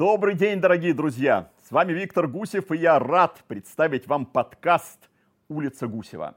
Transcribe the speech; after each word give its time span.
Добрый 0.00 0.34
день, 0.34 0.62
дорогие 0.62 0.94
друзья! 0.94 1.50
С 1.68 1.70
вами 1.70 1.92
Виктор 1.92 2.26
Гусев, 2.26 2.72
и 2.72 2.78
я 2.78 2.98
рад 2.98 3.44
представить 3.46 4.06
вам 4.06 4.24
подкаст 4.24 5.10
«Улица 5.50 5.88
Гусева». 5.88 6.36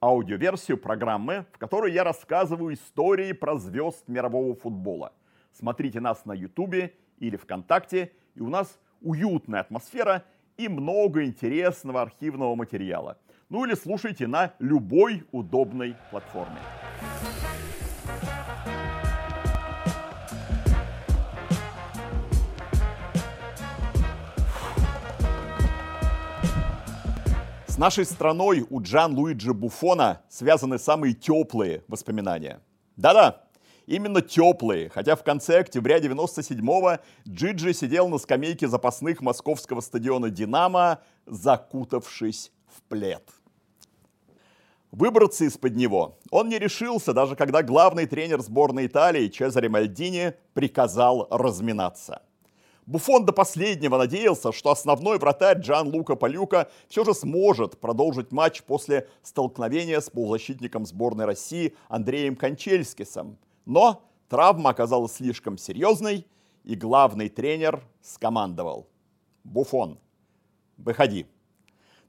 Аудиоверсию 0.00 0.76
программы, 0.76 1.46
в 1.52 1.58
которой 1.58 1.92
я 1.92 2.02
рассказываю 2.02 2.74
истории 2.74 3.30
про 3.30 3.58
звезд 3.58 4.08
мирового 4.08 4.56
футбола. 4.56 5.12
Смотрите 5.52 6.00
нас 6.00 6.24
на 6.24 6.32
Ютубе 6.32 6.92
или 7.20 7.36
ВКонтакте, 7.36 8.10
и 8.34 8.40
у 8.40 8.48
нас 8.48 8.80
уютная 9.00 9.60
атмосфера 9.60 10.24
и 10.56 10.66
много 10.66 11.24
интересного 11.24 12.02
архивного 12.02 12.56
материала. 12.56 13.18
Ну 13.50 13.64
или 13.64 13.74
слушайте 13.74 14.26
на 14.26 14.52
любой 14.58 15.22
удобной 15.30 15.94
платформе. 16.10 16.58
Нашей 27.80 28.04
страной 28.04 28.66
у 28.68 28.82
Джан 28.82 29.16
Луиджи 29.16 29.54
Буфона 29.54 30.20
связаны 30.28 30.78
самые 30.78 31.14
теплые 31.14 31.82
воспоминания. 31.88 32.60
Да-да, 32.96 33.44
именно 33.86 34.20
теплые, 34.20 34.90
хотя 34.90 35.16
в 35.16 35.24
конце 35.24 35.60
октября 35.60 35.98
97-го 35.98 36.98
Джиджи 37.26 37.72
сидел 37.72 38.10
на 38.10 38.18
скамейке 38.18 38.68
запасных 38.68 39.22
московского 39.22 39.80
стадиона 39.80 40.28
«Динамо», 40.28 41.00
закутавшись 41.24 42.52
в 42.66 42.82
плед. 42.82 43.26
Выбраться 44.90 45.46
из-под 45.46 45.74
него 45.74 46.18
он 46.30 46.50
не 46.50 46.58
решился, 46.58 47.14
даже 47.14 47.34
когда 47.34 47.62
главный 47.62 48.04
тренер 48.04 48.42
сборной 48.42 48.88
Италии 48.88 49.28
Чезаре 49.28 49.70
Мальдини 49.70 50.34
приказал 50.52 51.28
разминаться. 51.30 52.20
Буфон 52.90 53.24
до 53.24 53.32
последнего 53.32 53.98
надеялся, 53.98 54.50
что 54.50 54.72
основной 54.72 55.20
вратарь 55.20 55.60
Джан 55.60 55.94
Лука 55.94 56.16
Палюка 56.16 56.68
все 56.88 57.04
же 57.04 57.14
сможет 57.14 57.78
продолжить 57.78 58.32
матч 58.32 58.64
после 58.64 59.08
столкновения 59.22 60.00
с 60.00 60.10
полузащитником 60.10 60.84
сборной 60.84 61.24
России 61.24 61.76
Андреем 61.88 62.34
Кончельскисом. 62.34 63.38
Но 63.64 64.02
травма 64.28 64.70
оказалась 64.70 65.12
слишком 65.12 65.56
серьезной, 65.56 66.26
и 66.64 66.74
главный 66.74 67.28
тренер 67.28 67.84
скомандовал. 68.02 68.88
Буфон, 69.44 70.00
выходи. 70.76 71.26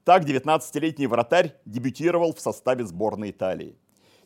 Так 0.04 0.24
19-летний 0.24 1.06
вратарь 1.06 1.54
дебютировал 1.64 2.34
в 2.34 2.40
составе 2.40 2.88
сборной 2.88 3.30
Италии. 3.30 3.78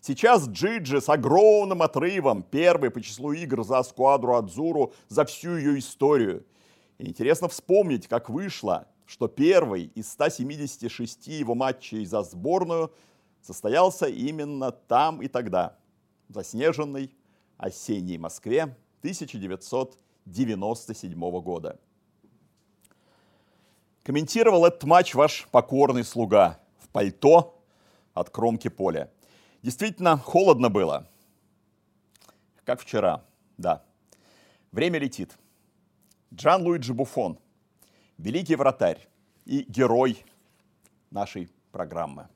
Сейчас 0.08 0.48
Джиджи 0.48 1.02
с 1.02 1.10
огромным 1.10 1.82
отрывом, 1.82 2.44
первый 2.44 2.92
по 2.92 3.02
числу 3.02 3.32
игр 3.32 3.64
за 3.64 3.82
сквадру 3.82 4.36
Адзуру 4.36 4.94
за 5.08 5.26
всю 5.26 5.58
ее 5.58 5.80
историю. 5.80 6.46
Интересно 7.00 7.48
вспомнить, 7.48 8.08
как 8.08 8.30
вышло, 8.30 8.88
что 9.08 9.28
первый 9.28 9.86
из 9.96 10.12
176 10.12 11.26
его 11.26 11.56
матчей 11.56 12.06
за 12.06 12.22
сборную 12.22 12.94
состоялся 13.42 14.06
именно 14.06 14.72
там 14.72 15.24
и 15.24 15.28
тогда, 15.28 15.76
в 16.30 16.36
заснеженной 16.36 17.10
осенней 17.58 18.20
Москве 18.20 18.76
1997 19.00 21.42
года. 21.42 21.80
Комментировал 24.04 24.68
этот 24.68 24.84
матч 24.84 25.16
ваш 25.16 25.48
покорный 25.50 26.04
слуга 26.04 26.60
в 26.78 26.90
пальто 26.90 27.60
от 28.14 28.30
кромки 28.30 28.68
поля. 28.68 29.10
Действительно, 29.66 30.16
холодно 30.16 30.70
было. 30.70 31.08
Как 32.66 32.80
вчера, 32.82 33.26
да. 33.58 33.84
Время 34.72 35.00
летит. 35.00 35.36
Джан 36.32 36.62
Луиджи 36.62 36.94
Буфон, 36.94 37.40
великий 38.20 38.56
вратарь 38.58 39.08
и 39.44 39.66
герой 39.68 40.24
нашей 41.10 41.50
программы. 41.72 42.28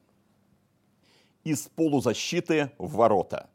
Из 1.44 1.67
полузащиты 1.67 2.72
в 2.79 2.94
ворота. 2.94 3.47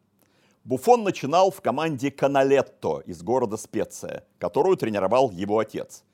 Буфон 0.62 1.02
начинал 1.02 1.50
в 1.50 1.60
команде 1.60 2.12
Каналетто 2.12 3.00
из 3.00 3.24
города 3.24 3.56
Специя, 3.56 4.24
которую 4.38 4.76
тренировал 4.76 5.32
его 5.32 5.58
отец. 5.58 6.04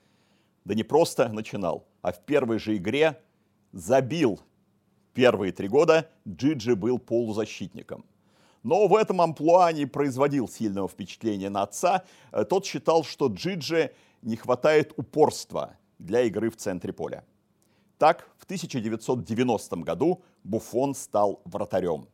Да 0.64 0.74
не 0.74 0.82
просто 0.82 1.28
начинал, 1.28 1.86
а 2.00 2.12
в 2.12 2.20
первой 2.20 2.58
же 2.58 2.78
игре 2.78 3.20
забил 3.72 4.40
Первые 5.14 5.52
три 5.52 5.68
года 5.68 6.08
Джиджи 6.28 6.76
был 6.76 6.98
полузащитником. 6.98 8.04
Но 8.62 8.86
в 8.86 8.94
этом 8.94 9.20
амплуа 9.20 9.72
не 9.72 9.86
производил 9.86 10.48
сильного 10.48 10.88
впечатления 10.88 11.48
на 11.48 11.62
отца. 11.62 12.04
Э, 12.30 12.44
тот 12.44 12.66
считал, 12.66 13.04
что 13.04 13.28
Джиджи 13.28 13.92
не 14.22 14.36
хватает 14.36 14.92
упорства 14.96 15.76
для 15.98 16.22
игры 16.22 16.50
в 16.50 16.56
центре 16.56 16.92
поля. 16.92 17.24
Так, 17.98 18.28
в 18.38 18.44
1990 18.44 19.76
году 19.76 20.22
Буфон 20.44 20.94
стал 20.94 21.40
вратарем. 21.44 22.06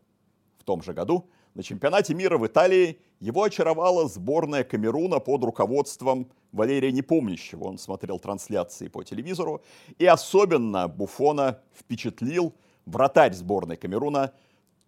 В 0.58 0.64
том 0.64 0.82
же 0.82 0.92
году 0.92 1.28
на 1.54 1.62
чемпионате 1.62 2.14
мира 2.14 2.38
в 2.38 2.46
Италии 2.46 2.98
его 3.20 3.42
очаровала 3.42 4.08
сборная 4.08 4.64
Камеруна 4.64 5.20
под 5.20 5.44
руководством 5.44 6.30
Валерия 6.52 6.92
Непомнящего. 6.92 7.64
Он 7.64 7.78
смотрел 7.78 8.18
трансляции 8.18 8.88
по 8.88 9.02
телевизору. 9.02 9.62
И 9.98 10.06
особенно 10.06 10.88
Буфона 10.88 11.60
впечатлил– 11.74 12.54
вратарь 12.86 13.34
сборной 13.34 13.76
Камеруна 13.76 14.32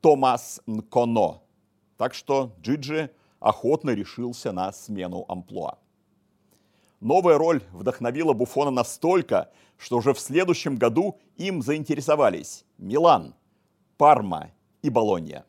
Томас 0.01 0.61
Нконо. 0.67 1.43
Так 1.97 2.15
что 2.15 2.53
Джиджи 2.63 3.11
охотно 3.41 3.91
решился 3.91 4.53
на 4.53 4.73
смену 4.73 5.25
амплуа. 5.29 5.79
Новая 7.01 7.39
роль 7.39 7.63
вдохновила 7.73 8.33
Буфона 8.33 8.71
настолько, 8.71 9.51
что 9.77 9.99
уже 9.99 10.15
в 10.15 10.21
следующем 10.21 10.77
году 10.77 11.19
им 11.37 11.63
заинтересовались 11.63 12.65
Милан, 12.79 13.35
Парма 13.97 14.51
и 14.83 14.91
Болонья. 14.91 15.45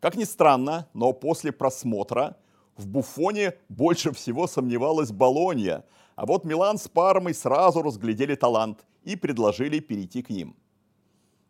Как 0.00 0.16
ни 0.16 0.24
странно, 0.24 0.88
но 0.94 1.12
после 1.12 1.50
просмотра 1.50 2.36
в 2.76 2.86
Буфоне 2.86 3.54
больше 3.68 4.12
всего 4.12 4.46
сомневалась 4.46 5.10
Болонья, 5.10 5.84
а 6.14 6.26
вот 6.26 6.44
Милан 6.44 6.78
с 6.78 6.86
Пармой 6.86 7.34
сразу 7.34 7.82
разглядели 7.82 8.36
талант 8.36 8.86
и 9.02 9.16
предложили 9.16 9.80
перейти 9.80 10.22
к 10.22 10.30
ним– 10.30 10.56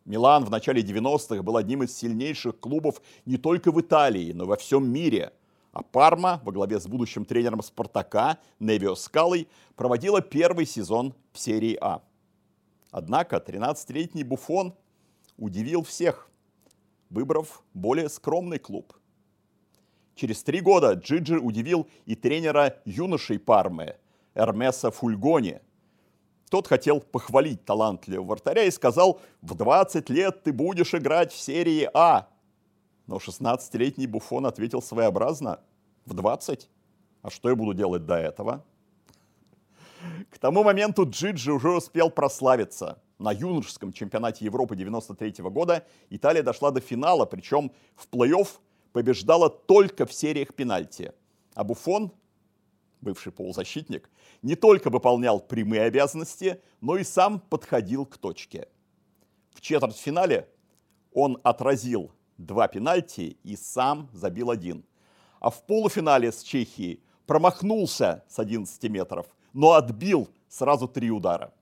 Милан 0.09 0.43
в 0.43 0.51
начале 0.51 0.81
90-х 0.81 1.43
был 1.43 1.59
одним 1.59 1.83
из 1.83 1.95
сильнейших 1.95 2.59
клубов 2.61 3.03
не 3.27 3.37
только 3.37 3.71
в 3.71 3.79
Италии, 3.79 4.33
но 4.33 4.45
и 4.45 4.47
во 4.47 4.57
всем 4.57 4.91
мире. 4.91 5.35
А 5.73 5.83
Парма 5.83 6.41
во 6.45 6.51
главе 6.51 6.81
с 6.81 6.87
будущим 6.87 7.27
тренером 7.27 7.63
«Спартака» 7.63 8.39
Невио 8.59 8.95
Скалой 8.95 9.49
проводила 9.77 10.23
первый 10.23 10.65
сезон 10.65 11.13
в 11.31 11.39
серии 11.39 11.77
А. 11.79 12.01
Однако 12.91 13.37
13-летний 13.37 14.25
Буфон 14.25 14.73
удивил 15.37 15.83
всех, 15.83 16.31
выбрав 17.11 17.63
более 17.75 18.09
скромный 18.09 18.59
клуб. 18.59 18.95
Через 20.15 20.43
три 20.43 20.63
года 20.63 20.95
Джиджи 20.95 21.39
удивил 21.39 21.87
и 22.07 22.15
тренера 22.15 22.81
юношей 22.87 23.39
Пармы 23.39 23.97
Эрмеса 24.35 24.91
Фульгони– 24.91 25.61
тот 26.49 26.67
хотел 26.67 27.01
похвалить 27.01 27.65
талантливого 27.65 28.27
вратаря 28.27 28.65
и 28.65 28.71
сказал, 28.71 29.21
в 29.43 29.55
20 29.55 30.09
лет 30.11 30.43
ты 30.43 30.53
будешь 30.53 30.95
играть 30.95 31.33
в 31.33 31.39
серии 31.39 31.89
А. 31.95 32.29
Но 33.07 33.17
16-летний 33.17 34.07
Буфон 34.07 34.47
ответил 34.47 34.83
своеобразно, 34.83 35.61
в 36.05 36.15
20? 36.15 36.69
А 37.23 37.31
что 37.31 37.49
я 37.49 37.57
буду 37.57 37.75
делать 37.75 38.07
до 38.07 38.15
этого? 38.15 38.65
К 40.31 40.39
тому 40.39 40.63
моменту 40.63 41.09
Джиджи 41.09 41.53
уже 41.53 41.71
успел 41.71 42.11
прославиться. 42.11 43.03
На 43.19 43.33
юношеском 43.33 43.93
чемпионате 43.93 44.45
Европы 44.45 44.77
93 44.77 45.43
года 45.51 45.85
Италия 46.09 46.43
дошла 46.43 46.71
до 46.71 46.81
финала, 46.81 47.25
причем 47.25 47.73
в 47.97 48.09
плей-офф 48.09 48.49
побеждала 48.93 49.51
только 49.51 50.07
в 50.07 50.13
сериях 50.13 50.55
пенальти. 50.55 51.13
А 51.55 51.65
Буфон 51.65 52.13
бывший 53.01 53.33
полузащитник, 53.33 54.11
не 54.43 54.55
только 54.55 54.91
выполнял 54.91 55.41
прямые 55.41 55.83
обязанности, 55.83 56.61
но 56.81 56.97
и 56.97 57.05
сам 57.05 57.41
подходил 57.41 58.07
к 58.07 58.19
точке. 58.19 58.69
В 59.53 59.61
четвертьфинале 59.61 60.49
он 61.13 61.39
отразил 61.43 62.13
два 62.37 62.69
пенальти 62.69 63.39
и 63.43 63.57
сам 63.57 64.09
забил 64.13 64.51
один. 64.51 64.85
А 65.41 65.51
в 65.51 65.65
полуфинале 65.67 66.33
с 66.33 66.43
Чехией 66.43 67.03
промахнулся 67.27 68.25
с 68.29 68.39
11 68.39 68.83
метров, 68.91 69.27
но 69.53 69.73
отбил 69.73 70.29
сразу 70.49 70.89
три 70.89 71.11
удара. 71.11 71.53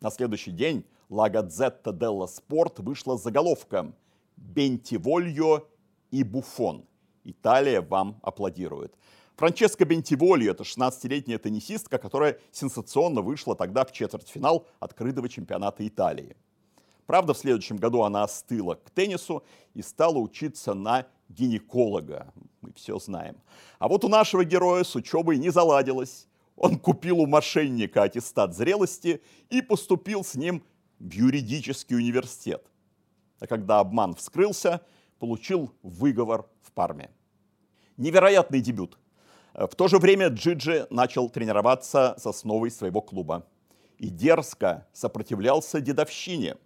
На 0.00 0.10
следующий 0.10 0.52
день 0.52 0.84
La 1.08 1.28
Gazzetta 1.28 1.92
dello 1.92 2.26
Sport 2.26 2.82
вышла 2.82 3.16
с 3.16 3.22
заголовком 3.22 3.94
«Бентивольо 4.36 5.66
и 6.10 6.22
Буфон. 6.22 6.84
Италия 7.24 7.80
вам 7.80 8.20
аплодирует». 8.22 8.94
Франческа 9.38 9.84
Бентиволи, 9.84 10.50
это 10.50 10.64
16-летняя 10.64 11.38
теннисистка, 11.38 11.98
которая 11.98 12.40
сенсационно 12.50 13.22
вышла 13.22 13.54
тогда 13.54 13.84
в 13.84 13.92
четвертьфинал 13.92 14.66
открытого 14.80 15.28
чемпионата 15.28 15.86
Италии. 15.86 16.36
Правда, 17.06 17.34
в 17.34 17.38
следующем 17.38 17.76
году 17.76 18.02
она 18.02 18.24
остыла 18.24 18.74
к 18.74 18.90
теннису 18.90 19.44
и 19.74 19.82
стала 19.82 20.18
учиться 20.18 20.74
на 20.74 21.06
гинеколога. 21.28 22.34
Мы 22.62 22.72
все 22.72 22.98
знаем. 22.98 23.36
А 23.78 23.86
вот 23.86 24.04
у 24.04 24.08
нашего 24.08 24.44
героя 24.44 24.82
с 24.82 24.96
учебой 24.96 25.38
не 25.38 25.50
заладилось. 25.50 26.26
он 26.56 26.76
купил 26.76 27.20
у 27.20 27.26
мошенника 27.26 28.02
аттестат 28.02 28.56
зрелости 28.56 29.22
и 29.50 29.62
поступил 29.62 30.24
с 30.24 30.34
ним 30.34 30.64
в 30.98 31.12
юридический 31.12 31.94
университет. 31.94 32.66
А 33.38 33.46
когда 33.46 33.78
обман 33.78 34.16
вскрылся, 34.16 34.80
получил 35.20 35.72
выговор 35.84 36.48
в 36.60 36.72
Парме. 36.72 37.12
Невероятный 37.96 38.60
дебют. 38.60 38.98
В 39.58 39.74
то 39.74 39.88
же 39.88 39.98
время 39.98 40.28
Джиджи 40.28 40.86
начал 40.88 41.28
тренироваться 41.28 42.14
с 42.16 42.26
основой 42.26 42.70
своего 42.70 43.00
клуба 43.00 43.44
и 43.98 44.08
дерзко 44.08 44.86
сопротивлялся 44.92 45.80
дедовщине. 45.80 46.56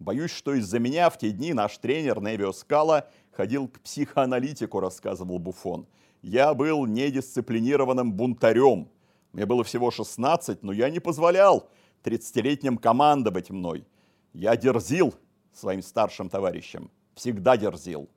Боюсь, 0.00 0.32
что 0.32 0.54
из-за 0.54 0.80
меня 0.80 1.10
в 1.10 1.16
те 1.16 1.30
дни 1.30 1.52
наш 1.52 1.78
тренер 1.78 2.20
Невио 2.20 2.50
Скала 2.52 3.08
ходил 3.30 3.68
к 3.68 3.78
психоаналитику, 3.78 4.80
рассказывал 4.80 5.38
Буфон. 5.38 5.86
Я 6.22 6.54
был 6.54 6.86
недисциплинированным 6.86 8.12
бунтарем. 8.12 8.88
Мне 9.32 9.46
было 9.46 9.62
всего 9.62 9.92
16, 9.92 10.64
но 10.64 10.72
я 10.72 10.90
не 10.90 10.98
позволял 10.98 11.68
30-летним 12.02 12.78
командовать 12.78 13.50
мной. 13.50 13.86
Я 14.32 14.56
дерзил 14.56 15.14
своим 15.52 15.82
старшим 15.82 16.30
товарищам. 16.30 16.90
Всегда 17.14 17.56
дерзил. 17.56 18.08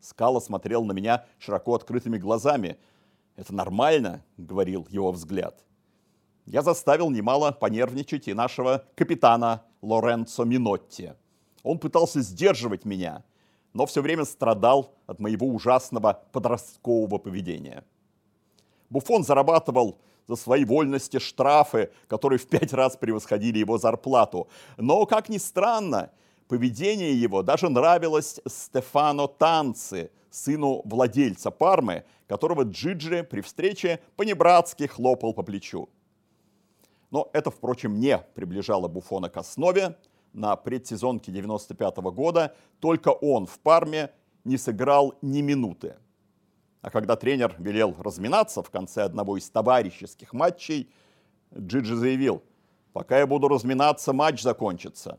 Скала 0.00 0.40
смотрел 0.40 0.84
на 0.84 0.92
меня 0.92 1.24
широко 1.38 1.76
открытыми 1.76 2.18
глазами. 2.18 2.78
«Это 3.36 3.54
нормально»,— 3.54 4.24
говорил 4.36 4.86
его 4.90 5.12
взгляд. 5.12 5.62
Я 6.46 6.62
заставил 6.62 7.10
немало 7.10 7.52
понервничать 7.52 8.28
и 8.28 8.34
нашего 8.34 8.84
капитана 8.94 9.64
Лоренцо 9.82 10.44
Минотти. 10.44 11.12
Он 11.62 11.78
пытался 11.78 12.20
сдерживать 12.20 12.84
меня, 12.84 13.24
но 13.72 13.84
все 13.84 14.00
время 14.00 14.24
страдал 14.24 14.94
от 15.06 15.18
моего 15.18 15.48
ужасного 15.48 16.22
подросткового 16.32 17.18
поведения. 17.18 17.84
Буфон 18.90 19.24
зарабатывал 19.24 19.98
за 20.28 20.36
свои 20.36 20.64
вольности 20.64 21.18
штрафы, 21.18 21.90
которые 22.06 22.38
в 22.38 22.46
пять 22.46 22.72
раз 22.72 22.96
превосходили 22.96 23.58
его 23.58 23.78
зарплату. 23.78 24.48
Но, 24.76 25.04
как 25.06 25.28
ни 25.28 25.38
странно, 25.38 26.10
поведение 26.48 27.14
его 27.14 27.42
даже 27.42 27.68
нравилось 27.68 28.40
Стефано 28.46 29.28
Танци, 29.28 30.10
сыну 30.30 30.82
владельца 30.84 31.50
Пармы, 31.50 32.04
которого 32.26 32.62
Джиджи 32.62 33.22
при 33.24 33.40
встрече 33.40 34.00
понебратски 34.16 34.86
хлопал 34.86 35.32
по 35.32 35.42
плечу. 35.42 35.88
Но 37.10 37.30
это, 37.32 37.50
впрочем, 37.50 37.98
не 37.98 38.18
приближало 38.34 38.88
Буфона 38.88 39.28
к 39.28 39.36
основе. 39.36 39.96
На 40.32 40.56
предсезонке 40.56 41.32
95 41.32 41.96
года 41.98 42.54
только 42.80 43.08
он 43.08 43.46
в 43.46 43.58
Парме 43.60 44.10
не 44.44 44.58
сыграл 44.58 45.14
ни 45.22 45.40
минуты. 45.40 45.96
А 46.82 46.90
когда 46.90 47.16
тренер 47.16 47.54
велел 47.58 47.96
разминаться 47.98 48.62
в 48.62 48.70
конце 48.70 49.02
одного 49.02 49.38
из 49.38 49.48
товарищеских 49.50 50.32
матчей, 50.32 50.90
Джиджи 51.56 51.96
заявил, 51.96 52.42
пока 52.92 53.18
я 53.18 53.26
буду 53.26 53.48
разминаться, 53.48 54.12
матч 54.12 54.42
закончится. 54.42 55.18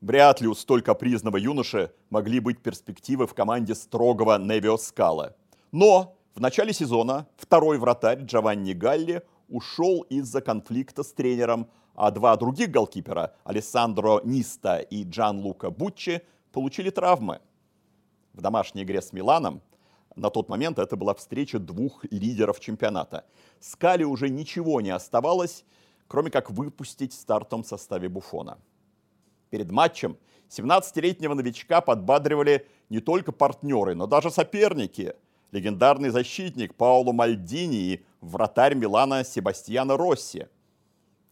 Вряд 0.00 0.40
ли 0.40 0.48
у 0.48 0.54
столь 0.54 0.80
капризного 0.80 1.36
юноши 1.36 1.92
могли 2.08 2.40
быть 2.40 2.62
перспективы 2.62 3.26
в 3.26 3.34
команде 3.34 3.74
строгого 3.74 4.38
Невио 4.38 4.78
Скала. 4.78 5.34
Но 5.72 6.16
в 6.34 6.40
начале 6.40 6.72
сезона 6.72 7.26
второй 7.36 7.78
вратарь 7.78 8.22
Джованни 8.22 8.72
Галли 8.72 9.22
ушел 9.48 10.00
из-за 10.08 10.40
конфликта 10.40 11.02
с 11.02 11.12
тренером, 11.12 11.68
а 11.94 12.10
два 12.10 12.36
других 12.36 12.70
голкипера, 12.70 13.34
Алессандро 13.44 14.22
Ниста 14.24 14.78
и 14.78 15.04
Джан 15.04 15.40
Лука 15.40 15.70
Буччи, 15.70 16.22
получили 16.50 16.88
травмы. 16.88 17.40
В 18.32 18.40
домашней 18.40 18.84
игре 18.84 19.02
с 19.02 19.12
Миланом 19.12 19.60
на 20.16 20.30
тот 20.30 20.48
момент 20.48 20.78
это 20.78 20.96
была 20.96 21.14
встреча 21.14 21.58
двух 21.58 22.04
лидеров 22.10 22.58
чемпионата. 22.58 23.26
Скали 23.60 24.04
уже 24.04 24.30
ничего 24.30 24.80
не 24.80 24.90
оставалось, 24.90 25.62
кроме 26.08 26.30
как 26.30 26.50
выпустить 26.50 27.12
в 27.12 27.20
стартовом 27.20 27.64
составе 27.64 28.08
Буфона. 28.08 28.56
Перед 29.50 29.70
матчем. 29.70 30.16
17-летнего 30.48 31.34
новичка 31.34 31.80
подбадривали 31.80 32.66
не 32.88 33.00
только 33.00 33.32
партнеры, 33.32 33.94
но 33.94 34.06
даже 34.06 34.30
соперники– 34.30 35.14
легендарный 35.52 36.10
защитник 36.10 36.74
Пауло 36.74 37.12
Мальдини 37.12 37.76
и 37.76 38.04
вратарь 38.20 38.74
Милана 38.74 39.24
Себастьяна 39.24 39.96
Росси. 39.96 40.46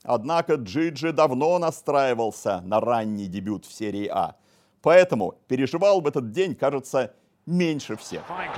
Однако 0.04 0.54
Джиджи 0.54 1.12
давно 1.12 1.58
настраивался 1.58 2.60
на 2.60 2.80
ранний 2.80 3.26
дебют 3.26 3.64
в 3.64 3.72
серии 3.72 4.06
А, 4.06 4.36
поэтому 4.80 5.34
переживал 5.48 6.00
в 6.00 6.06
этот 6.06 6.30
день, 6.30 6.54
кажется, 6.54 7.14
меньше 7.46 7.96
всех. 7.96 8.22
Great 8.28 8.54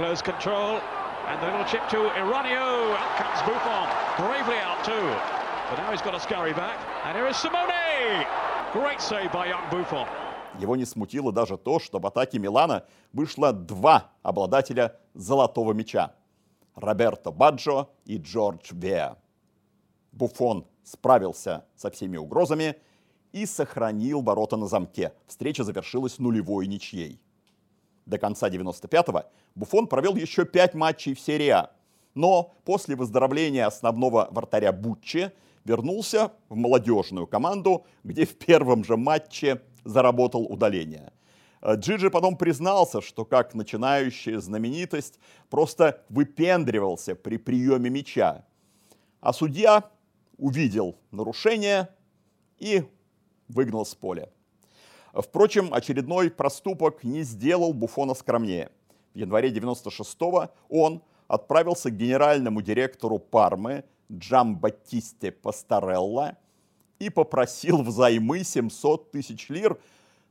save 8.99 9.32
by 9.32 9.49
young 9.49 9.69
Buffon. 9.70 10.06
Его 10.61 10.76
не 10.76 10.84
смутило 10.84 11.32
даже 11.32 11.56
то, 11.56 11.78
что 11.78 11.99
в 11.99 12.06
атаке 12.06 12.38
Милана 12.38 12.84
вышло 13.12 13.52
два 13.52 14.12
обладателя 14.22 14.96
золотого 15.14 15.72
мяча– 15.72 16.14
Роберто 16.75 17.31
Баджо 17.31 17.88
и 18.05 18.17
Джордж 18.17 18.72
Веа. 18.72 19.17
Буфон 20.12 20.67
справился 20.82 21.64
со 21.76 21.90
всеми 21.90 22.17
угрозами 22.17 22.76
и 23.32 23.46
сохранил 23.46 24.22
ворота 24.22 24.56
на 24.56 24.67
замке. 24.67 25.12
Встреча 25.26 25.64
завершилась 25.64 26.19
нулевой 26.19 26.66
ничьей. 26.66 27.20
До 28.06 28.19
конца 28.19 28.49
95-го 28.49 29.25
Буфон 29.55 29.87
провел 29.87 30.16
еще 30.16 30.44
пять 30.44 30.75
матчей 30.75 31.14
в 31.14 31.20
серии 31.20 31.49
А. 31.49 31.70
Но 32.14 32.55
после 32.64 32.96
выздоровления 32.96 33.66
основного 33.66 34.28
вратаря 34.31 34.73
Буччи 34.73 35.32
вернулся 35.64 36.32
в 36.48 36.56
молодежную 36.56 37.26
команду, 37.26 37.84
где 38.04 38.24
в 38.24 38.36
первом 38.36 38.84
же 38.84 38.96
матче 38.96 39.62
заработал 39.84 40.44
удаление. 40.44 41.12
Э, 41.62 41.74
Джиджи 41.76 42.10
потом 42.10 42.36
признался, 42.36 43.00
что 43.00 43.24
как 43.24 43.54
начинающая 43.54 44.40
знаменитость 44.40 45.18
просто 45.48 46.02
выпендривался 46.08 47.14
при 47.14 47.36
приеме 47.36 47.90
мяча. 47.90 48.44
А 49.20 49.32
судья 49.32 49.90
увидел 50.38 50.96
нарушение 51.10 51.88
и 52.58 52.84
выгнал 53.48 53.84
с 53.84 53.94
поля. 53.94 54.30
Впрочем, 55.12 55.74
очередной 55.74 56.30
проступок 56.30 57.04
не 57.04 57.22
сделал 57.22 57.72
Буфона 57.72 58.14
скромнее. 58.14 58.70
В 59.12 59.18
январе 59.18 59.50
96-го 59.50 60.50
он 60.68 61.02
отправился 61.26 61.90
к 61.90 61.96
генеральному 61.96 62.62
директору 62.62 63.18
Пармы 63.18 63.84
Джамбаттисте 64.10 65.32
Пастарелла 65.32 66.36
и 66.99 67.11
попросил 67.11 67.82
взаймы 67.82 68.44
700 68.44 69.11
тысяч 69.11 69.49
лир 69.49 69.80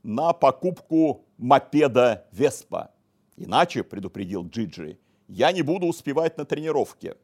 на 0.04 0.34
покупку 0.34 1.26
мопеда 1.38 2.28
Веспа. 2.32 2.92
Иначе, 3.38 3.84
предупредил 3.84 4.46
Джиджи, 4.48 5.00
я 5.28 5.52
не 5.52 5.62
буду 5.62 5.88
успевать 5.88 6.38
на 6.38 6.46
тренировке. 6.46 7.16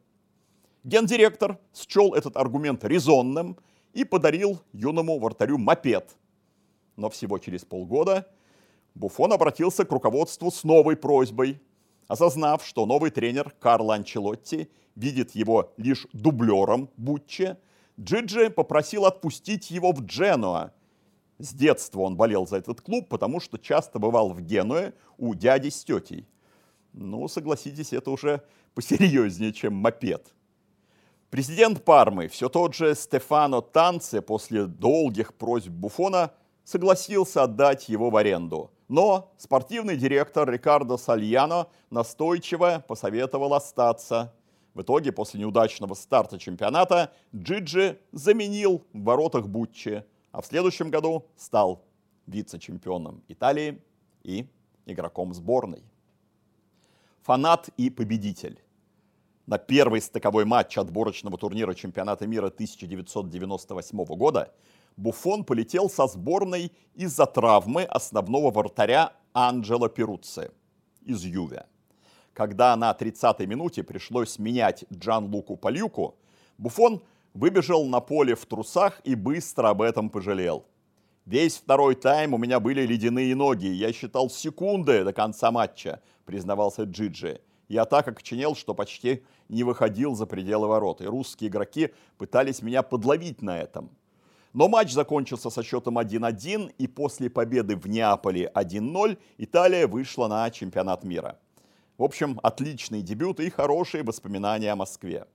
Гендиректор 0.83 1.57
счел 1.73 2.13
этот 2.13 2.37
аргумент 2.37 2.83
резонным 2.83 3.57
и 3.93 4.03
подарил 4.03 4.61
юному 4.71 5.19
вратарю 5.19 5.57
мопед. 5.57 6.15
Но 6.95 7.09
всего 7.09 7.39
через 7.39 7.65
полгода 7.65 8.27
Буфон 8.93 9.33
обратился 9.33 9.83
к 9.83 9.91
руководству 9.91 10.51
с 10.51 10.63
новой 10.63 10.95
просьбой. 10.95 11.59
Осознав, 12.07 12.65
что 12.65 12.85
новый 12.85 13.11
тренер 13.11 13.53
Карло 13.59 13.95
Анчелотти 13.95 14.69
видит 14.95 15.31
его 15.31 15.73
лишь 15.77 16.07
дублером 16.13 16.89
Бутче, 16.97 17.57
Джиджи 17.99 18.49
попросил 18.49 19.05
отпустить 19.05 19.71
его 19.71 19.91
в 19.91 20.01
Дженуа. 20.01 20.71
С 21.37 21.53
детства 21.53 22.01
он 22.01 22.15
болел 22.15 22.47
за 22.47 22.57
этот 22.57 22.81
клуб, 22.81 23.09
потому 23.09 23.39
что 23.39 23.57
часто 23.57 23.99
бывал 23.99 24.29
в 24.29 24.41
Генуе 24.41 24.93
у 25.17 25.33
дяди 25.33 25.69
с 25.69 25.83
тетей. 25.83 26.27
Ну, 26.93 27.27
согласитесь, 27.27 27.91
это 27.91 28.11
уже 28.11 28.41
посерьезнее, 28.73 29.51
чем 29.51 29.73
мопед. 29.75 30.33
Президент 31.29 31.83
Пармы, 31.83 32.27
все 32.29 32.47
тот 32.47 32.73
же 32.73 32.95
Стефано 32.95 33.61
Танце, 33.61 34.21
после 34.21 34.65
долгих 34.65 35.33
просьб 35.33 35.69
Буфона, 35.69 36.31
согласился 36.65 37.43
отдать 37.43 37.87
его 37.87 38.09
в 38.09 38.17
аренду. 38.17 38.71
Но 38.89 39.31
спортивный 39.37 39.95
директор 39.95 40.49
Рикардо 40.49 40.97
Сальяно 40.97 41.67
настойчиво 41.89 42.83
посоветовал 42.85 43.53
остаться– 43.53 44.33
в 44.75 44.81
итоге, 44.81 45.13
после 45.13 45.39
неудачного 45.39 45.93
старта 45.93 46.37
чемпионата, 46.37 47.13
Джиджи 47.33 47.97
заменил 48.11 48.85
в 48.91 49.03
воротах 49.03 49.47
Буччи, 49.47 50.03
а 50.33 50.41
в 50.41 50.45
следующем 50.45 50.91
году 50.91 51.25
стал 51.37 51.85
вице-чемпионом 52.27 53.23
Италии 53.29 53.81
и 54.23 54.45
игроком 54.85 55.33
сборной. 55.33 55.81
Фанат 57.21 57.69
и 57.77 57.89
победитель. 57.89 58.61
На 59.45 59.57
первый 59.57 60.01
стыковой 60.01 60.43
матч 60.43 60.77
отборочного 60.77 61.37
турнира 61.37 61.73
чемпионата 61.73 62.27
мира 62.27 62.47
1998 62.47 64.03
года 64.03 64.53
Буфон 64.97 65.43
полетел 65.43 65.89
со 65.89 66.07
сборной 66.07 66.71
из-за 66.93 67.25
травмы 67.25 67.83
основного 67.83 68.51
вратаря 68.51 69.11
Анджело 69.33 69.89
Перуцци 69.89 70.51
из 71.03 71.23
Юве. 71.23 71.65
Когда 72.33 72.75
на 72.75 72.91
30-й 72.91 73.45
минуте 73.45 73.83
пришлось 73.83 74.39
менять 74.39 74.85
Джан 74.91 75.25
Луку 75.33 75.57
Пальюку, 75.57 76.15
Буфон 76.57 77.01
выбежал 77.33 77.85
на 77.85 77.99
поле 77.99 78.35
в 78.35 78.45
трусах 78.45 79.01
и 79.03 79.15
быстро 79.15 79.69
об 79.69 79.81
этом 79.81 80.09
пожалел. 80.09 80.65
Весь 81.25 81.57
второй 81.57 81.95
тайм 81.95 82.33
у 82.33 82.37
меня 82.37 82.59
были 82.59 82.85
ледяные 82.85 83.35
ноги, 83.35 83.67
я 83.67 83.91
считал 83.91 84.29
секунды 84.29 85.03
до 85.03 85.11
конца 85.11 85.51
матча, 85.51 86.01
признавался 86.23 86.83
Джиджи. 86.83 87.41
Я 87.67 87.85
так 87.85 88.07
окоченел, 88.07 88.55
что 88.55 88.75
почти 88.75 89.23
не 89.49 89.63
выходил 89.63 90.15
за 90.15 90.27
пределы 90.27 90.67
ворот, 90.67 91.01
и 91.01 91.05
русские 91.05 91.49
игроки 91.49 91.93
пытались 92.17 92.61
меня 92.61 92.83
подловить 92.83 93.41
на 93.41 93.57
этом. 93.59 93.89
Но 94.55 94.69
матч 94.69 94.93
закончился 94.93 95.49
со 95.49 95.63
счетом 95.63 95.99
1-1, 95.99 96.75
и 96.77 96.87
после 96.87 97.29
победы 97.29 97.75
в 97.75 97.89
Неаполе 97.89 98.49
1-0 98.55 99.17
Италия 99.37 99.85
вышла 99.85 100.29
на 100.29 100.49
чемпионат 100.49 101.03
мира. 101.03 101.37
В 101.97 102.03
общем, 102.03 102.39
отличный 102.41 103.01
дебют 103.01 103.41
и 103.41 103.49
хорошие 103.49 104.03
воспоминания 104.03 104.71
о 104.71 104.77
Москве. 104.77 105.27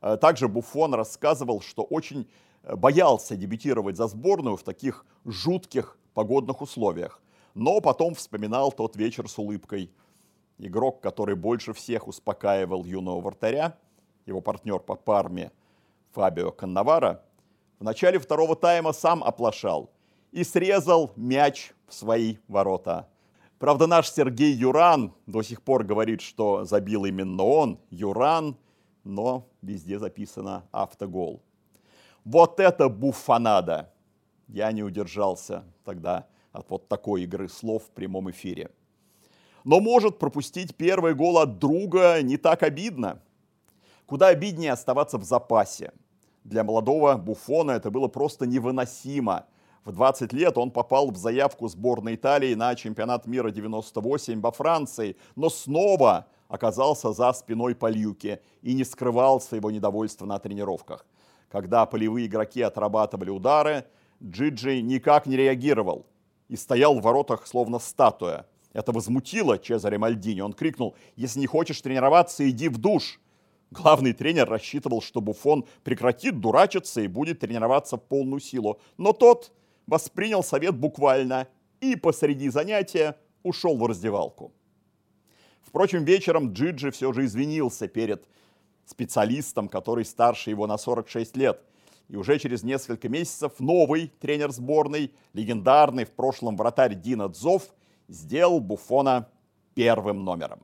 Э, 0.00 0.16
также 0.16 0.48
Буфон 0.48 0.94
рассказывал, 0.94 1.60
что 1.60 1.82
очень 1.82 2.26
э, 2.62 2.74
боялся 2.76 3.36
дебютировать 3.36 3.98
за 3.98 4.08
сборную 4.08 4.56
в 4.56 4.62
таких 4.62 5.04
жутких 5.26 5.98
погодных 6.14 6.62
условиях. 6.62 7.20
Но 7.52 7.82
потом 7.82 8.14
вспоминал 8.14 8.72
тот 8.72 8.96
вечер 8.96 9.28
с 9.28 9.38
улыбкой. 9.38 9.90
Игрок, 10.56 11.02
который 11.02 11.34
больше 11.34 11.74
всех 11.74 12.08
успокаивал 12.08 12.86
юного 12.86 13.20
вратаря, 13.20 13.76
его 14.24 14.40
партнер 14.40 14.78
по 14.78 14.94
парме 14.94 15.52
Фабио 16.12 16.52
Каннавара, 16.52 17.22
в 17.78 17.84
начале 17.84 18.18
второго 18.18 18.56
тайма 18.56 18.92
сам 18.92 19.22
оплошал 19.22 19.90
и 20.32 20.44
срезал 20.44 21.12
мяч 21.16 21.72
в 21.86 21.94
свои 21.94 22.36
ворота. 22.48 23.08
Правда, 23.58 23.86
наш 23.86 24.10
Сергей 24.10 24.52
Юран 24.52 25.14
до 25.26 25.42
сих 25.42 25.62
пор 25.62 25.84
говорит, 25.84 26.20
что 26.20 26.64
забил 26.64 27.04
именно 27.04 27.42
он, 27.42 27.78
Юран, 27.90 28.56
но 29.04 29.48
везде 29.62 29.98
записано 29.98 30.66
автогол. 30.72 31.42
Вот 32.24 32.60
это 32.60 32.88
буфанада! 32.88 33.92
Я 34.48 34.72
не 34.72 34.82
удержался 34.82 35.64
тогда 35.84 36.26
от 36.52 36.70
вот 36.70 36.88
такой 36.88 37.22
игры 37.22 37.48
слов 37.48 37.84
в 37.84 37.90
прямом 37.90 38.30
эфире. 38.30 38.70
Но 39.64 39.80
может 39.80 40.18
пропустить 40.18 40.76
первый 40.76 41.14
гол 41.14 41.38
от 41.38 41.58
друга 41.58 42.22
не 42.22 42.36
так 42.36 42.62
обидно. 42.62 43.20
Куда 44.06 44.28
обиднее 44.28 44.72
оставаться 44.72 45.18
в 45.18 45.24
запасе– 45.24 45.92
для 46.46 46.62
молодого 46.62 47.16
Буфона 47.16 47.72
это 47.72 47.90
было 47.90 48.08
просто 48.08 48.46
невыносимо. 48.46 49.46
В 49.84 49.92
20 49.92 50.32
лет 50.32 50.56
он 50.58 50.70
попал 50.70 51.10
в 51.10 51.16
заявку 51.16 51.68
сборной 51.68 52.14
Италии 52.14 52.54
на 52.54 52.74
чемпионат 52.74 53.26
мира 53.26 53.50
98 53.50 54.40
во 54.40 54.50
Франции, 54.50 55.16
но 55.34 55.48
снова 55.48 56.26
оказался 56.48 57.12
за 57.12 57.32
спиной 57.32 57.74
Пальюки 57.74 58.40
и 58.62 58.74
не 58.74 58.84
скрывал 58.84 59.40
своего 59.40 59.70
недовольства 59.70 60.26
на 60.26 60.38
тренировках. 60.38 61.06
Когда 61.50 61.86
полевые 61.86 62.26
игроки 62.26 62.62
отрабатывали 62.62 63.30
удары, 63.30 63.84
Джиджи 64.22 64.80
никак 64.80 65.26
не 65.26 65.36
реагировал 65.36 66.06
и 66.48 66.56
стоял 66.56 66.94
в 66.94 67.02
воротах 67.02 67.46
словно 67.46 67.78
статуя. 67.78 68.46
Это 68.72 68.92
возмутило 68.92 69.58
Чезаре 69.58 69.98
Мальдини. 69.98 70.40
Он 70.40 70.52
крикнул, 70.52 70.94
если 71.16 71.40
не 71.40 71.46
хочешь 71.46 71.80
тренироваться, 71.80 72.48
иди 72.48 72.68
в 72.68 72.78
душ. 72.78 73.20
Главный 73.76 74.14
тренер 74.14 74.48
рассчитывал, 74.48 75.02
что 75.02 75.20
Буфон 75.20 75.66
прекратит 75.84 76.40
дурачиться 76.40 77.02
и 77.02 77.08
будет 77.08 77.40
тренироваться 77.40 77.96
в 77.96 78.02
полную 78.02 78.40
силу. 78.40 78.80
Но 78.96 79.12
тот 79.12 79.52
воспринял 79.86 80.42
совет 80.42 80.74
буквально 80.74 81.46
и 81.80 81.94
посреди 81.94 82.48
занятия 82.48 83.16
ушел 83.42 83.76
в 83.76 83.86
раздевалку. 83.86 84.52
Впрочем, 85.62 86.04
вечером 86.04 86.52
Джиджи 86.52 86.90
все 86.90 87.12
же 87.12 87.26
извинился 87.26 87.86
перед 87.86 88.26
специалистом, 88.86 89.68
который 89.68 90.04
старше 90.04 90.50
его 90.50 90.66
на 90.66 90.78
46 90.78 91.36
лет. 91.36 91.60
И 92.08 92.16
уже 92.16 92.38
через 92.38 92.62
несколько 92.62 93.08
месяцев 93.08 93.52
новый 93.58 94.12
тренер 94.20 94.52
сборной, 94.52 95.12
легендарный 95.34 96.04
в 96.04 96.12
прошлом 96.12 96.56
вратарь 96.56 96.94
Дина 96.94 97.28
Дзов, 97.28 97.74
сделал 98.08 98.60
Буфона 98.60 99.28
первым 99.74 100.24
номером. 100.24 100.60